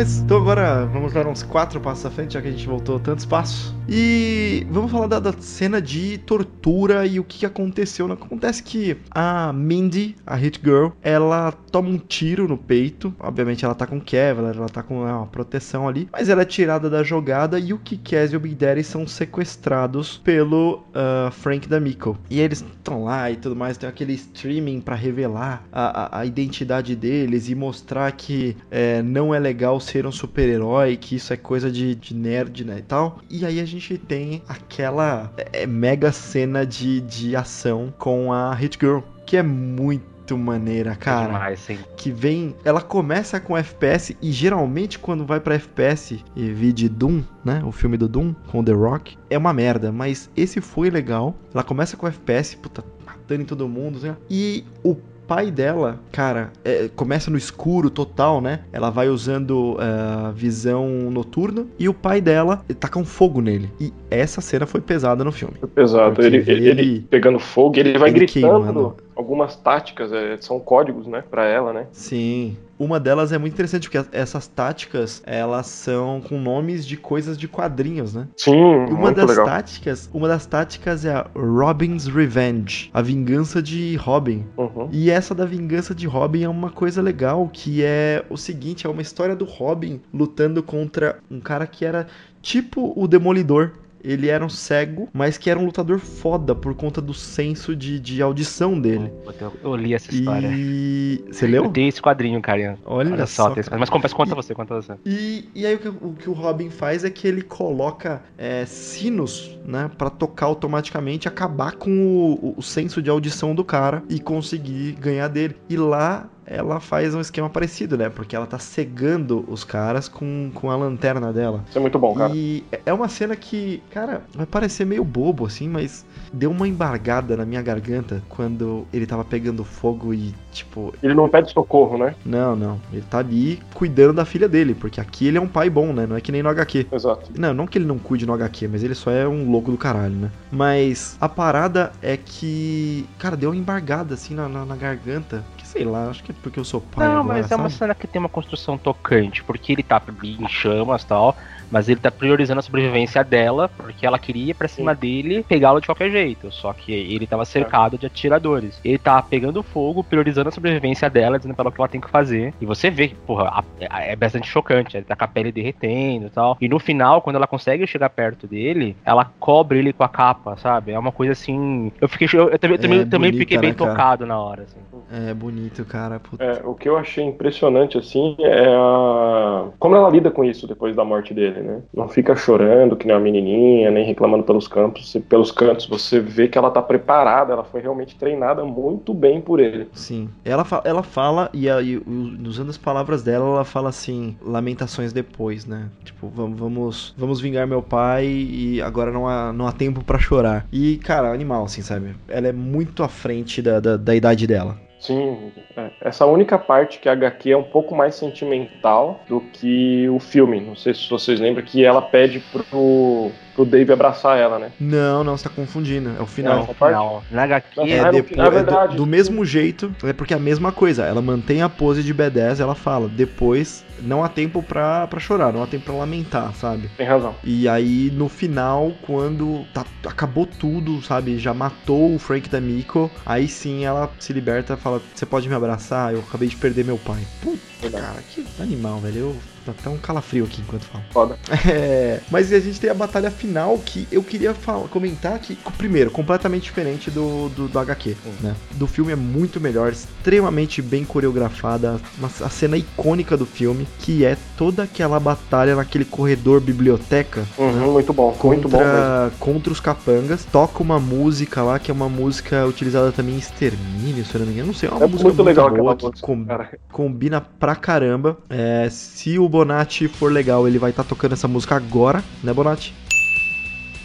[0.00, 2.98] Mas então agora vamos dar uns quatro passos à frente, já que a gente voltou
[2.98, 3.74] tantos passos.
[3.86, 8.08] E vamos falar da, da cena de tortura e o que aconteceu.
[8.08, 8.14] Né?
[8.14, 13.12] Acontece que a Mindy, a Hit Girl, ela toma um tiro no peito.
[13.18, 16.08] Obviamente ela tá com Kevlar, ela tá com né, uma proteção ali.
[16.10, 20.16] Mas ela é tirada da jogada e o Kikaz e o Big Daddy são sequestrados
[20.16, 22.16] pelo uh, Frank D'Amico.
[22.30, 23.76] E eles estão lá e tudo mais.
[23.76, 29.34] Tem aquele streaming para revelar a, a, a, identidade deles e mostrar que é, não
[29.34, 33.18] é legal ser um super-herói, que isso é coisa de, de, nerd, né, e tal.
[33.28, 38.78] E aí a gente tem aquela é, mega cena de, de ação com a Hit
[38.80, 41.24] Girl, que é muito maneira, é cara.
[41.24, 41.66] É demais,
[41.96, 42.54] que vem.
[42.64, 47.60] Ela começa com FPS e geralmente quando vai para FPS e vi de Doom, né?
[47.66, 49.90] O filme do Doom com The Rock, é uma merda.
[49.90, 51.34] Mas esse foi legal.
[51.52, 53.98] Ela começa com FPS, puta, matando em todo mundo.
[53.98, 54.16] né?
[54.30, 54.94] e o
[55.30, 58.62] pai dela, cara, é, começa no escuro total, né?
[58.72, 63.70] Ela vai usando uh, visão noturna e o pai dela taca um fogo nele.
[63.80, 65.54] E essa cena foi pesada no filme.
[65.60, 66.20] Foi pesado.
[66.20, 68.50] Ele, ele, ele, pegando fogo, ele vai ele gritando.
[68.50, 68.82] Queimando.
[68.88, 68.94] Né?
[69.20, 71.86] algumas táticas, é, são códigos, né, para ela, né?
[71.92, 72.56] Sim.
[72.78, 77.46] Uma delas é muito interessante, porque essas táticas, elas são com nomes de coisas de
[77.46, 78.26] quadrinhos, né?
[78.38, 79.44] Sim, uma das legal.
[79.44, 84.46] táticas Uma das táticas é a Robin's Revenge, a vingança de Robin.
[84.56, 84.88] Uhum.
[84.90, 88.90] E essa da vingança de Robin é uma coisa legal, que é o seguinte, é
[88.90, 92.06] uma história do Robin lutando contra um cara que era
[92.40, 93.72] tipo o Demolidor,
[94.02, 98.00] ele era um cego, mas que era um lutador foda por conta do senso de,
[98.00, 99.12] de audição dele.
[99.40, 100.48] Eu, eu li essa história.
[100.52, 101.24] E.
[101.30, 101.64] Você leu?
[101.64, 102.78] Eu tenho esse quadrinho, cara.
[102.84, 103.50] Olha, Olha só.
[103.54, 104.94] só Mas, mas conta e, você, conta você.
[105.04, 108.64] E, e aí o que, o que o Robin faz é que ele coloca é,
[108.66, 114.18] sinos, né, pra tocar automaticamente, acabar com o, o senso de audição do cara e
[114.18, 115.56] conseguir ganhar dele.
[115.68, 118.10] E lá ela faz um esquema parecido, né?
[118.10, 121.64] Porque ela tá cegando os caras com, com a lanterna dela.
[121.68, 122.32] Isso é muito bom, cara.
[122.34, 127.36] E é uma cena que, cara, vai parecer meio bobo, assim, mas deu uma embargada
[127.36, 130.92] na minha garganta quando ele tava pegando fogo e, tipo.
[131.02, 132.14] Ele não pede socorro, né?
[132.24, 132.80] Não, não.
[132.92, 136.06] Ele tá ali cuidando da filha dele, porque aqui ele é um pai bom, né?
[136.06, 136.86] Não é que nem no HQ.
[136.92, 137.30] Exato.
[137.38, 139.76] Não, não que ele não cuide no HQ, mas ele só é um louco do
[139.78, 140.30] caralho, né?
[140.50, 143.06] Mas a parada é que.
[143.18, 145.44] Cara, deu uma embargada assim na, na, na garganta.
[145.58, 147.06] Que sei lá, acho que é porque eu sou pai.
[147.06, 147.62] Não, agora, mas é sabe?
[147.62, 151.36] uma cena que tem uma construção tocante, porque ele tá em chamas e tal.
[151.70, 155.00] Mas ele tá priorizando a sobrevivência dela, porque ela queria ir pra cima Sim.
[155.00, 156.50] dele pegá-lo de qualquer jeito.
[156.50, 158.80] Só que ele tava cercado de atiradores.
[158.84, 162.00] Ele tá pegando fogo, priorizando a sobrevivência dela, dizendo pra ela o que ela tem
[162.00, 162.52] que fazer.
[162.60, 164.96] E você vê que, porra, é bastante chocante.
[164.96, 166.56] Ele tá com a pele derretendo e tal.
[166.60, 170.56] E no final, quando ela consegue chegar perto dele, ela cobre ele com a capa,
[170.56, 170.90] sabe?
[170.92, 171.92] É uma coisa assim.
[172.00, 172.28] Eu fiquei.
[172.32, 174.62] Eu, eu também, é, também, também fiquei né, bem tocado na hora.
[174.62, 174.80] Assim.
[175.28, 176.20] É bonito, cara.
[176.38, 179.68] É, o que eu achei impressionante, assim, é a...
[179.78, 181.82] como ela lida com isso depois da morte dele né?
[181.94, 185.86] Não fica chorando que nem uma menininha, nem reclamando pelos campos, pelos cantos.
[185.86, 189.88] Você vê que ela tá preparada, ela foi realmente treinada muito bem por ele.
[189.92, 190.28] Sim.
[190.44, 192.00] Ela, fa ela fala, e, aí,
[192.44, 195.88] usando as palavras dela, ela fala assim: lamentações depois, né?
[196.04, 200.18] Tipo, vamos, vamos, vamos vingar meu pai e agora não há, não há tempo para
[200.18, 200.66] chorar.
[200.72, 202.14] E, cara, animal, assim, sabe?
[202.28, 204.76] Ela é muito à frente da, da, da idade dela.
[205.00, 205.90] Sim, é.
[206.02, 210.60] essa única parte que a HQ é um pouco mais sentimental do que o filme.
[210.60, 214.70] Não sei se vocês lembram que ela pede pro, pro Dave abraçar ela, né?
[214.78, 216.10] Não, não, você tá confundindo.
[216.18, 216.66] É o final.
[216.70, 217.24] É final.
[217.30, 220.34] Na HQ é, é depois, na é verdade, é do, do, mesmo jeito, é porque
[220.34, 221.06] é a mesma coisa.
[221.06, 225.52] Ela mantém a pose de B10, ela fala, depois não há tempo pra, pra chorar,
[225.52, 226.88] não há tempo pra lamentar, sabe?
[226.96, 227.34] Tem razão.
[227.44, 231.38] E aí, no final, quando tá, acabou tudo, sabe?
[231.38, 235.48] Já matou o Frank D'Amico, aí sim ela se liberta e fala, fala, você pode
[235.48, 236.12] me abraçar?
[236.12, 237.22] Eu acabei de perder meu pai.
[237.42, 239.18] Puta, cara, que animal, velho.
[239.18, 241.04] Eu Tá até um calafrio aqui enquanto falo.
[241.10, 241.38] Foda.
[241.72, 246.10] É, mas a gente tem a batalha final que eu queria falar, comentar que, primeiro,
[246.10, 248.30] completamente diferente do, do, do HQ, hum.
[248.40, 248.54] né?
[248.72, 254.24] Do filme é muito melhor, extremamente bem coreografada, uma, a cena icônica do filme, que
[254.24, 257.44] é toda aquela batalha naquele corredor biblioteca.
[257.58, 257.86] Uhum, né?
[257.86, 259.38] Muito bom, contra, muito bom mesmo.
[259.38, 260.44] Contra os capangas.
[260.44, 264.46] Toca uma música lá, que é uma música utilizada também em Extermínio, se eu não
[264.46, 264.68] me engano.
[264.68, 266.42] Não sei, é uma é música muito, muito legal boa, que com,
[266.90, 268.38] combina pra caramba.
[268.48, 272.52] É, se o Bonatti for legal, ele vai estar tá tocando essa música agora, né,
[272.52, 272.94] Bonatti?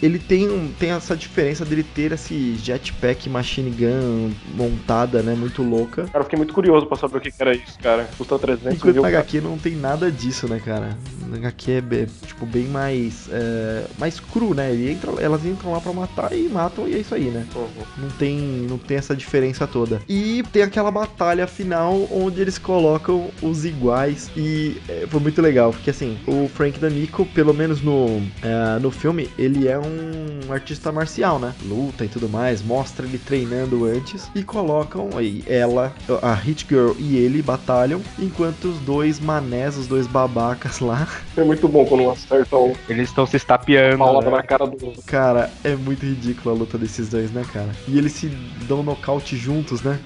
[0.02, 5.34] ele tem, um, tem essa diferença dele ter esse jetpack machine gun montada, né?
[5.34, 6.04] Muito louca.
[6.04, 8.08] Cara, eu fiquei muito curioso pra saber o que era isso, cara.
[8.16, 9.02] Custa 300 Enquanto mil.
[9.02, 10.96] na não tem nada disso, né, cara?
[11.28, 14.70] Na HQ é, tipo, bem mais, é, mais cru, né?
[14.70, 17.46] Ele entra, elas entram lá pra matar e matam e é isso aí, né?
[17.54, 17.66] Uhum.
[17.98, 20.00] Não, tem, não tem essa diferença toda.
[20.08, 25.70] E tem aquela batalha final onde eles colocam os iguais e é, foi muito legal,
[25.72, 30.52] porque assim, o Frank D'Amico, pelo menos no, é, no filme, ele é um um
[30.52, 31.54] artista marcial, né?
[31.64, 36.92] Luta e tudo mais, mostra ele treinando antes e colocam aí ela, a Hit Girl
[36.98, 41.06] e ele batalham, enquanto os dois manés, os dois babacas lá.
[41.36, 42.72] É muito bom quando acertam.
[42.88, 43.98] Eles estão se estapeando.
[43.98, 44.36] Paulada né?
[44.36, 47.70] na cara do Cara, é muito ridícula a luta desses dois, né, cara?
[47.88, 48.26] E eles se
[48.68, 49.98] dão nocaute juntos, né?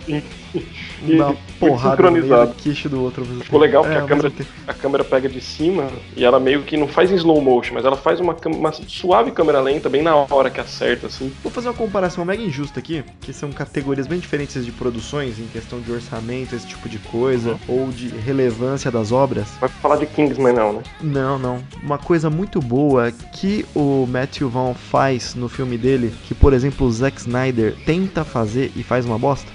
[1.02, 3.24] Um porrada do queixo do outro.
[3.24, 4.32] Ficou legal que é, a, câmera,
[4.66, 7.84] a câmera pega de cima e ela meio que não faz em slow motion, mas
[7.84, 11.32] ela faz uma, uma suave câmera lenta lenta, bem na hora que acerta, assim.
[11.42, 15.46] Vou fazer uma comparação mega injusta aqui, que são categorias bem diferentes de produções, em
[15.46, 17.58] questão de orçamento, esse tipo de coisa, uhum.
[17.68, 19.46] ou de relevância das obras.
[19.60, 20.82] Vai falar de Kingsman não, né?
[21.00, 21.62] Não, não.
[21.82, 26.86] Uma coisa muito boa que o Matthew Vaughn faz no filme dele, que por exemplo
[26.86, 29.50] o Zack Snyder tenta fazer e faz uma bosta,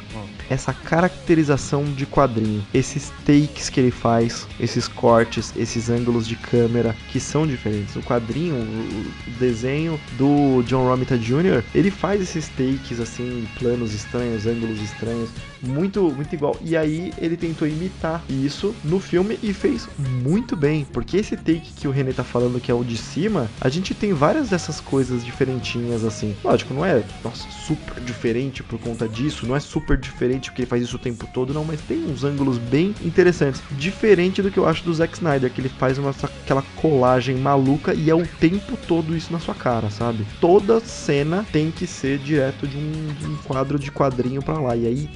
[0.50, 6.96] essa caracterização de quadrinho, esses takes que ele faz, esses cortes, esses ângulos de câmera
[7.12, 7.96] que são diferentes.
[7.96, 14.46] O quadrinho, o desenho do John Romita Jr., ele faz esses takes assim, planos estranhos,
[14.46, 15.30] ângulos estranhos,
[15.68, 16.55] muito, muito igual.
[16.63, 21.74] E aí ele tentou imitar isso no filme e fez muito bem, porque esse take
[21.76, 24.80] que o René tá falando, que é o de cima, a gente tem várias dessas
[24.80, 26.36] coisas diferentinhas assim.
[26.43, 30.70] Lógico, não é, nossa, super diferente por conta disso, não é super diferente porque ele
[30.70, 34.57] faz isso o tempo todo, não, mas tem uns ângulos bem interessantes, diferente do que
[34.57, 38.26] eu acho do Zack Snyder, que ele faz uma, aquela colagem maluca e é o
[38.26, 40.26] tempo todo isso na sua cara, sabe?
[40.39, 44.76] Toda cena tem que ser direto de um, de um quadro de quadrinho para lá,
[44.76, 45.09] e aí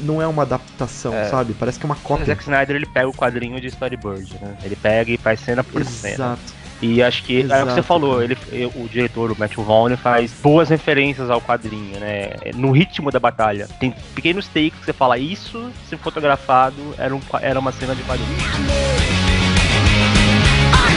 [0.00, 1.24] não é uma adaptação, é.
[1.26, 1.54] sabe?
[1.54, 2.24] Parece que é uma cópia.
[2.24, 4.56] O Zack Snyder ele pega o quadrinho de storyboard, né?
[4.62, 5.96] Ele pega e faz cena por Exato.
[5.96, 6.38] cena.
[6.80, 7.60] E acho que Exato.
[7.60, 8.38] é o que você falou, ele,
[8.76, 12.30] o diretor, o Matthew Vaughn, faz boas referências ao quadrinho, né?
[12.54, 13.66] No ritmo da batalha.
[13.80, 18.02] Tem pequenos takes que você fala, isso, se fotografado, era, um, era uma cena de
[18.04, 18.28] quadrinho.
[18.28, 18.64] I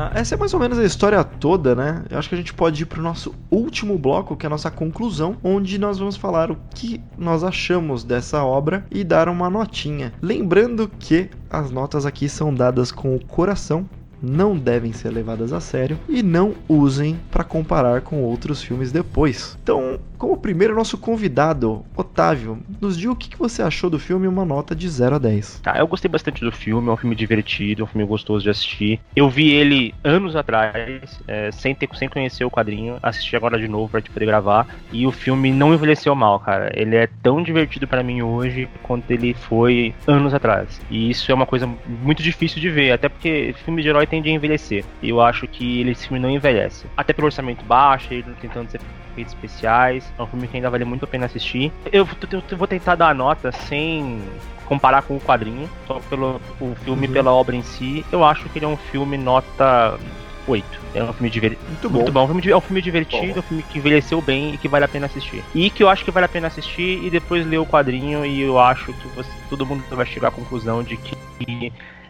[0.00, 2.04] Ah, essa é mais ou menos a história toda, né?
[2.08, 4.70] Eu acho que a gente pode ir pro nosso último bloco, que é a nossa
[4.70, 10.12] conclusão, onde nós vamos falar o que nós achamos dessa obra e dar uma notinha.
[10.22, 13.90] Lembrando que as notas aqui são dadas com o coração,
[14.22, 19.58] não devem ser levadas a sério e não usem para comparar com outros filmes depois.
[19.64, 24.44] Então, como primeiro, nosso convidado, Otávio, nos diga o que, você achou do filme uma
[24.44, 25.60] nota de 0 a 10.
[25.62, 28.50] Tá, eu gostei bastante do filme, é um filme divertido, é um filme gostoso de
[28.50, 28.98] assistir.
[29.14, 33.68] Eu vi ele anos atrás, é, sem, ter, sem conhecer o quadrinho, assisti agora de
[33.68, 36.72] novo pra te tipo, poder gravar, e o filme não envelheceu mal, cara.
[36.74, 40.80] Ele é tão divertido para mim hoje quanto ele foi anos atrás.
[40.90, 41.68] E isso é uma coisa
[42.02, 44.84] muito difícil de ver, até porque filme de herói tende a envelhecer.
[45.00, 46.86] E eu acho que esse filme não envelhece.
[46.96, 48.80] Até pelo orçamento baixo, ele tentando ser
[49.18, 50.04] efeitos especiais.
[50.18, 51.72] É um filme que ainda vale muito a pena assistir.
[51.92, 54.20] Eu, eu, eu vou tentar dar a nota sem
[54.66, 57.12] comparar com o quadrinho, só pelo o filme uhum.
[57.12, 58.04] pela obra em si.
[58.12, 59.98] Eu acho que ele é um filme nota
[60.46, 60.66] 8.
[60.94, 61.64] É, é, é um filme divertido.
[61.68, 61.98] Muito bom.
[61.98, 62.12] Muito
[62.44, 62.50] bom.
[62.52, 63.38] É um filme divertido, bom.
[63.38, 65.42] um filme que envelheceu bem e que vale a pena assistir.
[65.54, 68.40] E que eu acho que vale a pena assistir e depois ler o quadrinho e
[68.42, 71.16] eu acho que você, todo mundo vai chegar à conclusão de que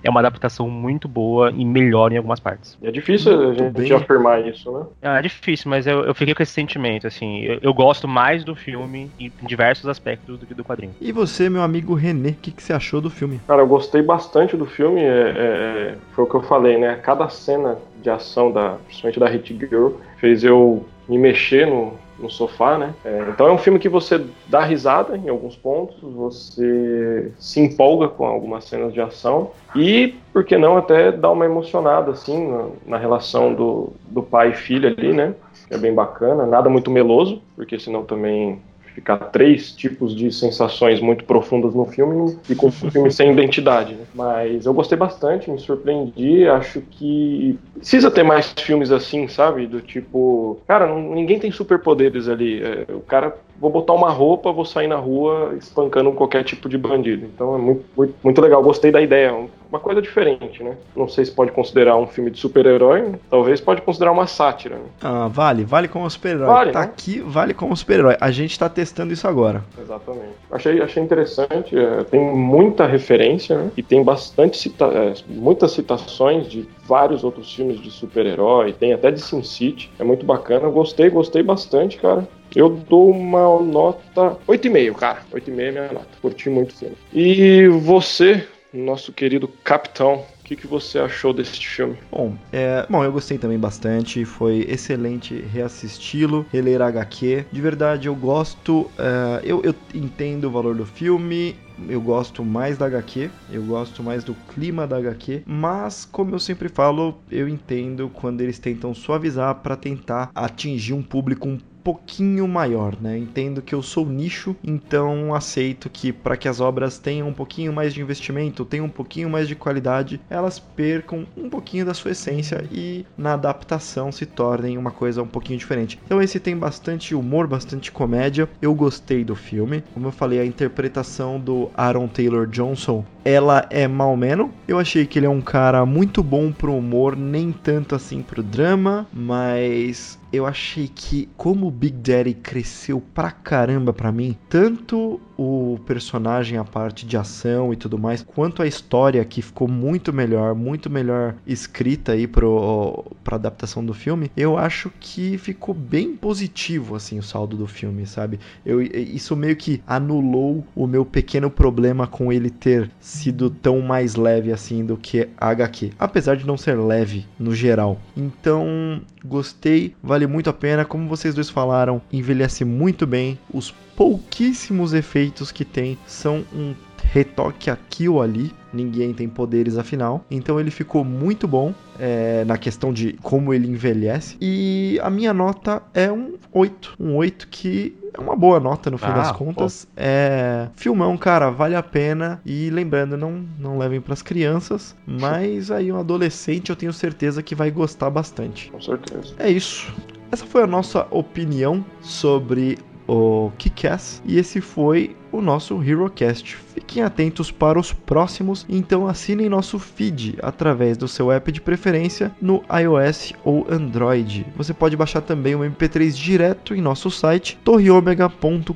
[0.03, 2.76] é uma adaptação muito boa e melhor em algumas partes.
[2.82, 4.84] É difícil a gente afirmar isso, né?
[5.03, 7.40] Ah, é difícil, mas eu, eu fiquei com esse sentimento, assim.
[7.42, 10.94] Eu, eu gosto mais do filme em diversos aspectos do que do quadrinho.
[11.01, 13.40] E você, meu amigo René, o que, que, você achou do filme?
[13.46, 15.01] Cara, eu gostei bastante do filme.
[15.01, 16.96] É, é, foi o que eu falei, né?
[17.03, 19.88] Cada cena de ação, da, principalmente da Hit Girl,
[20.18, 22.94] fez eu me mexer no, no sofá, né?
[23.04, 28.08] É, então é um filme que você dá risada em alguns pontos, você se empolga
[28.08, 32.66] com algumas cenas de ação e, por que não, até dá uma emocionada, assim, na,
[32.86, 35.34] na relação do, do pai e filha ali, né?
[35.70, 38.60] É bem bacana, nada muito meloso, porque senão também
[38.99, 43.94] identificar três tipos de sensações muito profundas no filme e com um filme sem identidade.
[43.94, 44.05] Né?
[44.14, 49.66] Mas eu gostei bastante, me surpreendi, acho que precisa ter mais filmes assim, sabe?
[49.66, 52.62] Do tipo, cara, ninguém tem superpoderes ali.
[52.62, 56.78] É, o cara vou botar uma roupa, vou sair na rua espancando qualquer tipo de
[56.78, 57.26] bandido.
[57.26, 59.34] Então é muito, muito, muito legal, gostei da ideia.
[59.68, 60.76] Uma coisa diferente, né?
[60.96, 64.76] Não sei se pode considerar um filme de super-herói, talvez pode considerar uma sátira.
[64.76, 64.84] Né?
[65.02, 66.46] Ah, vale, vale como super-herói.
[66.46, 66.84] Vale, tá né?
[66.86, 68.16] aqui, vale como super-herói.
[68.18, 69.62] A gente tá testando isso agora.
[69.78, 70.24] Exatamente.
[70.50, 73.70] Achei, achei interessante, é, tem muita referência, né?
[73.76, 79.11] E tem bastante cita é, muitas citações de vários outros filmes de super-herói, tem até
[79.11, 79.90] de Sin City.
[79.98, 82.26] É muito bacana, gostei, gostei bastante, cara.
[82.59, 85.22] Eu dou uma nota 8,5, cara.
[85.32, 86.09] 8,5 é minha nota.
[86.20, 86.96] Curti muito o filme.
[87.14, 91.96] E você, nosso querido capitão, o que, que você achou deste filme?
[92.11, 94.24] Bom, é, bom, eu gostei também bastante.
[94.24, 97.44] Foi excelente reassisti-lo, reler HQ.
[97.52, 98.90] De verdade, eu gosto.
[98.98, 101.54] É, eu, eu entendo o valor do filme
[101.88, 106.40] eu gosto mais da HQ, eu gosto mais do clima da HQ, mas como eu
[106.40, 111.56] sempre falo, eu entendo quando eles tentam suavizar para tentar atingir um público um
[111.89, 113.16] pouquinho maior, né?
[113.16, 117.72] Entendo que eu sou nicho, então aceito que para que as obras tenham um pouquinho
[117.72, 122.11] mais de investimento, tenham um pouquinho mais de qualidade, elas percam um pouquinho da sua
[122.11, 125.99] essência e na adaptação se tornem uma coisa um pouquinho diferente.
[126.05, 128.51] Então esse tem bastante humor, bastante comédia.
[128.61, 129.82] Eu gostei do filme.
[129.95, 134.51] Como eu falei, a interpretação do Aaron Taylor Johnson, ela é mal menos.
[134.68, 138.43] Eu achei que ele é um cara muito bom pro humor, nem tanto assim pro
[138.43, 145.20] drama, mas eu achei que como o Big Daddy cresceu pra caramba pra mim, tanto
[145.39, 150.12] o personagem, a parte de ação e tudo mais, quanto a história que ficou muito
[150.12, 156.16] melhor, muito melhor escrita aí pro, pra adaptação do filme, eu acho que ficou bem
[156.16, 158.41] positivo, assim, o saldo do filme, sabe?
[158.66, 164.16] Eu, isso meio que anulou o meu pequeno problema com ele ter sido tão mais
[164.16, 165.93] leve, assim, do que a HQ.
[165.97, 168.01] Apesar de não ser leve, no geral.
[168.16, 170.84] Então, gostei, vale muito a pena.
[170.84, 173.39] Como vocês dois falaram, envelhece muito bem.
[173.55, 176.72] Os pouquíssimos efeitos que tem são um
[177.11, 178.53] retoque aqui ou ali.
[178.72, 180.24] Ninguém tem poderes afinal.
[180.30, 184.36] Então ele ficou muito bom é, na questão de como ele envelhece.
[184.40, 186.94] E a minha nota é um 8.
[187.01, 189.84] Um 8 que é uma boa nota no fim ah, das contas.
[189.86, 189.90] Pô.
[189.96, 190.68] É.
[190.76, 192.40] Filmão, cara, vale a pena.
[192.46, 194.94] E lembrando, não, não levem para as crianças.
[195.05, 198.70] Mas aí um adolescente eu tenho certeza que vai gostar bastante.
[198.70, 199.34] Com certeza.
[199.40, 199.92] É isso.
[200.30, 202.78] Essa foi a nossa opinião sobre
[203.09, 204.22] o Kickass.
[204.24, 206.56] e esse foi o nosso HeroCast.
[206.74, 212.30] Fiquem atentos para os próximos, então assinem nosso feed através do seu app de preferência
[212.40, 214.44] no iOS ou Android.
[214.56, 218.72] Você pode baixar também o MP3 direto em nosso site torreomega.com.br.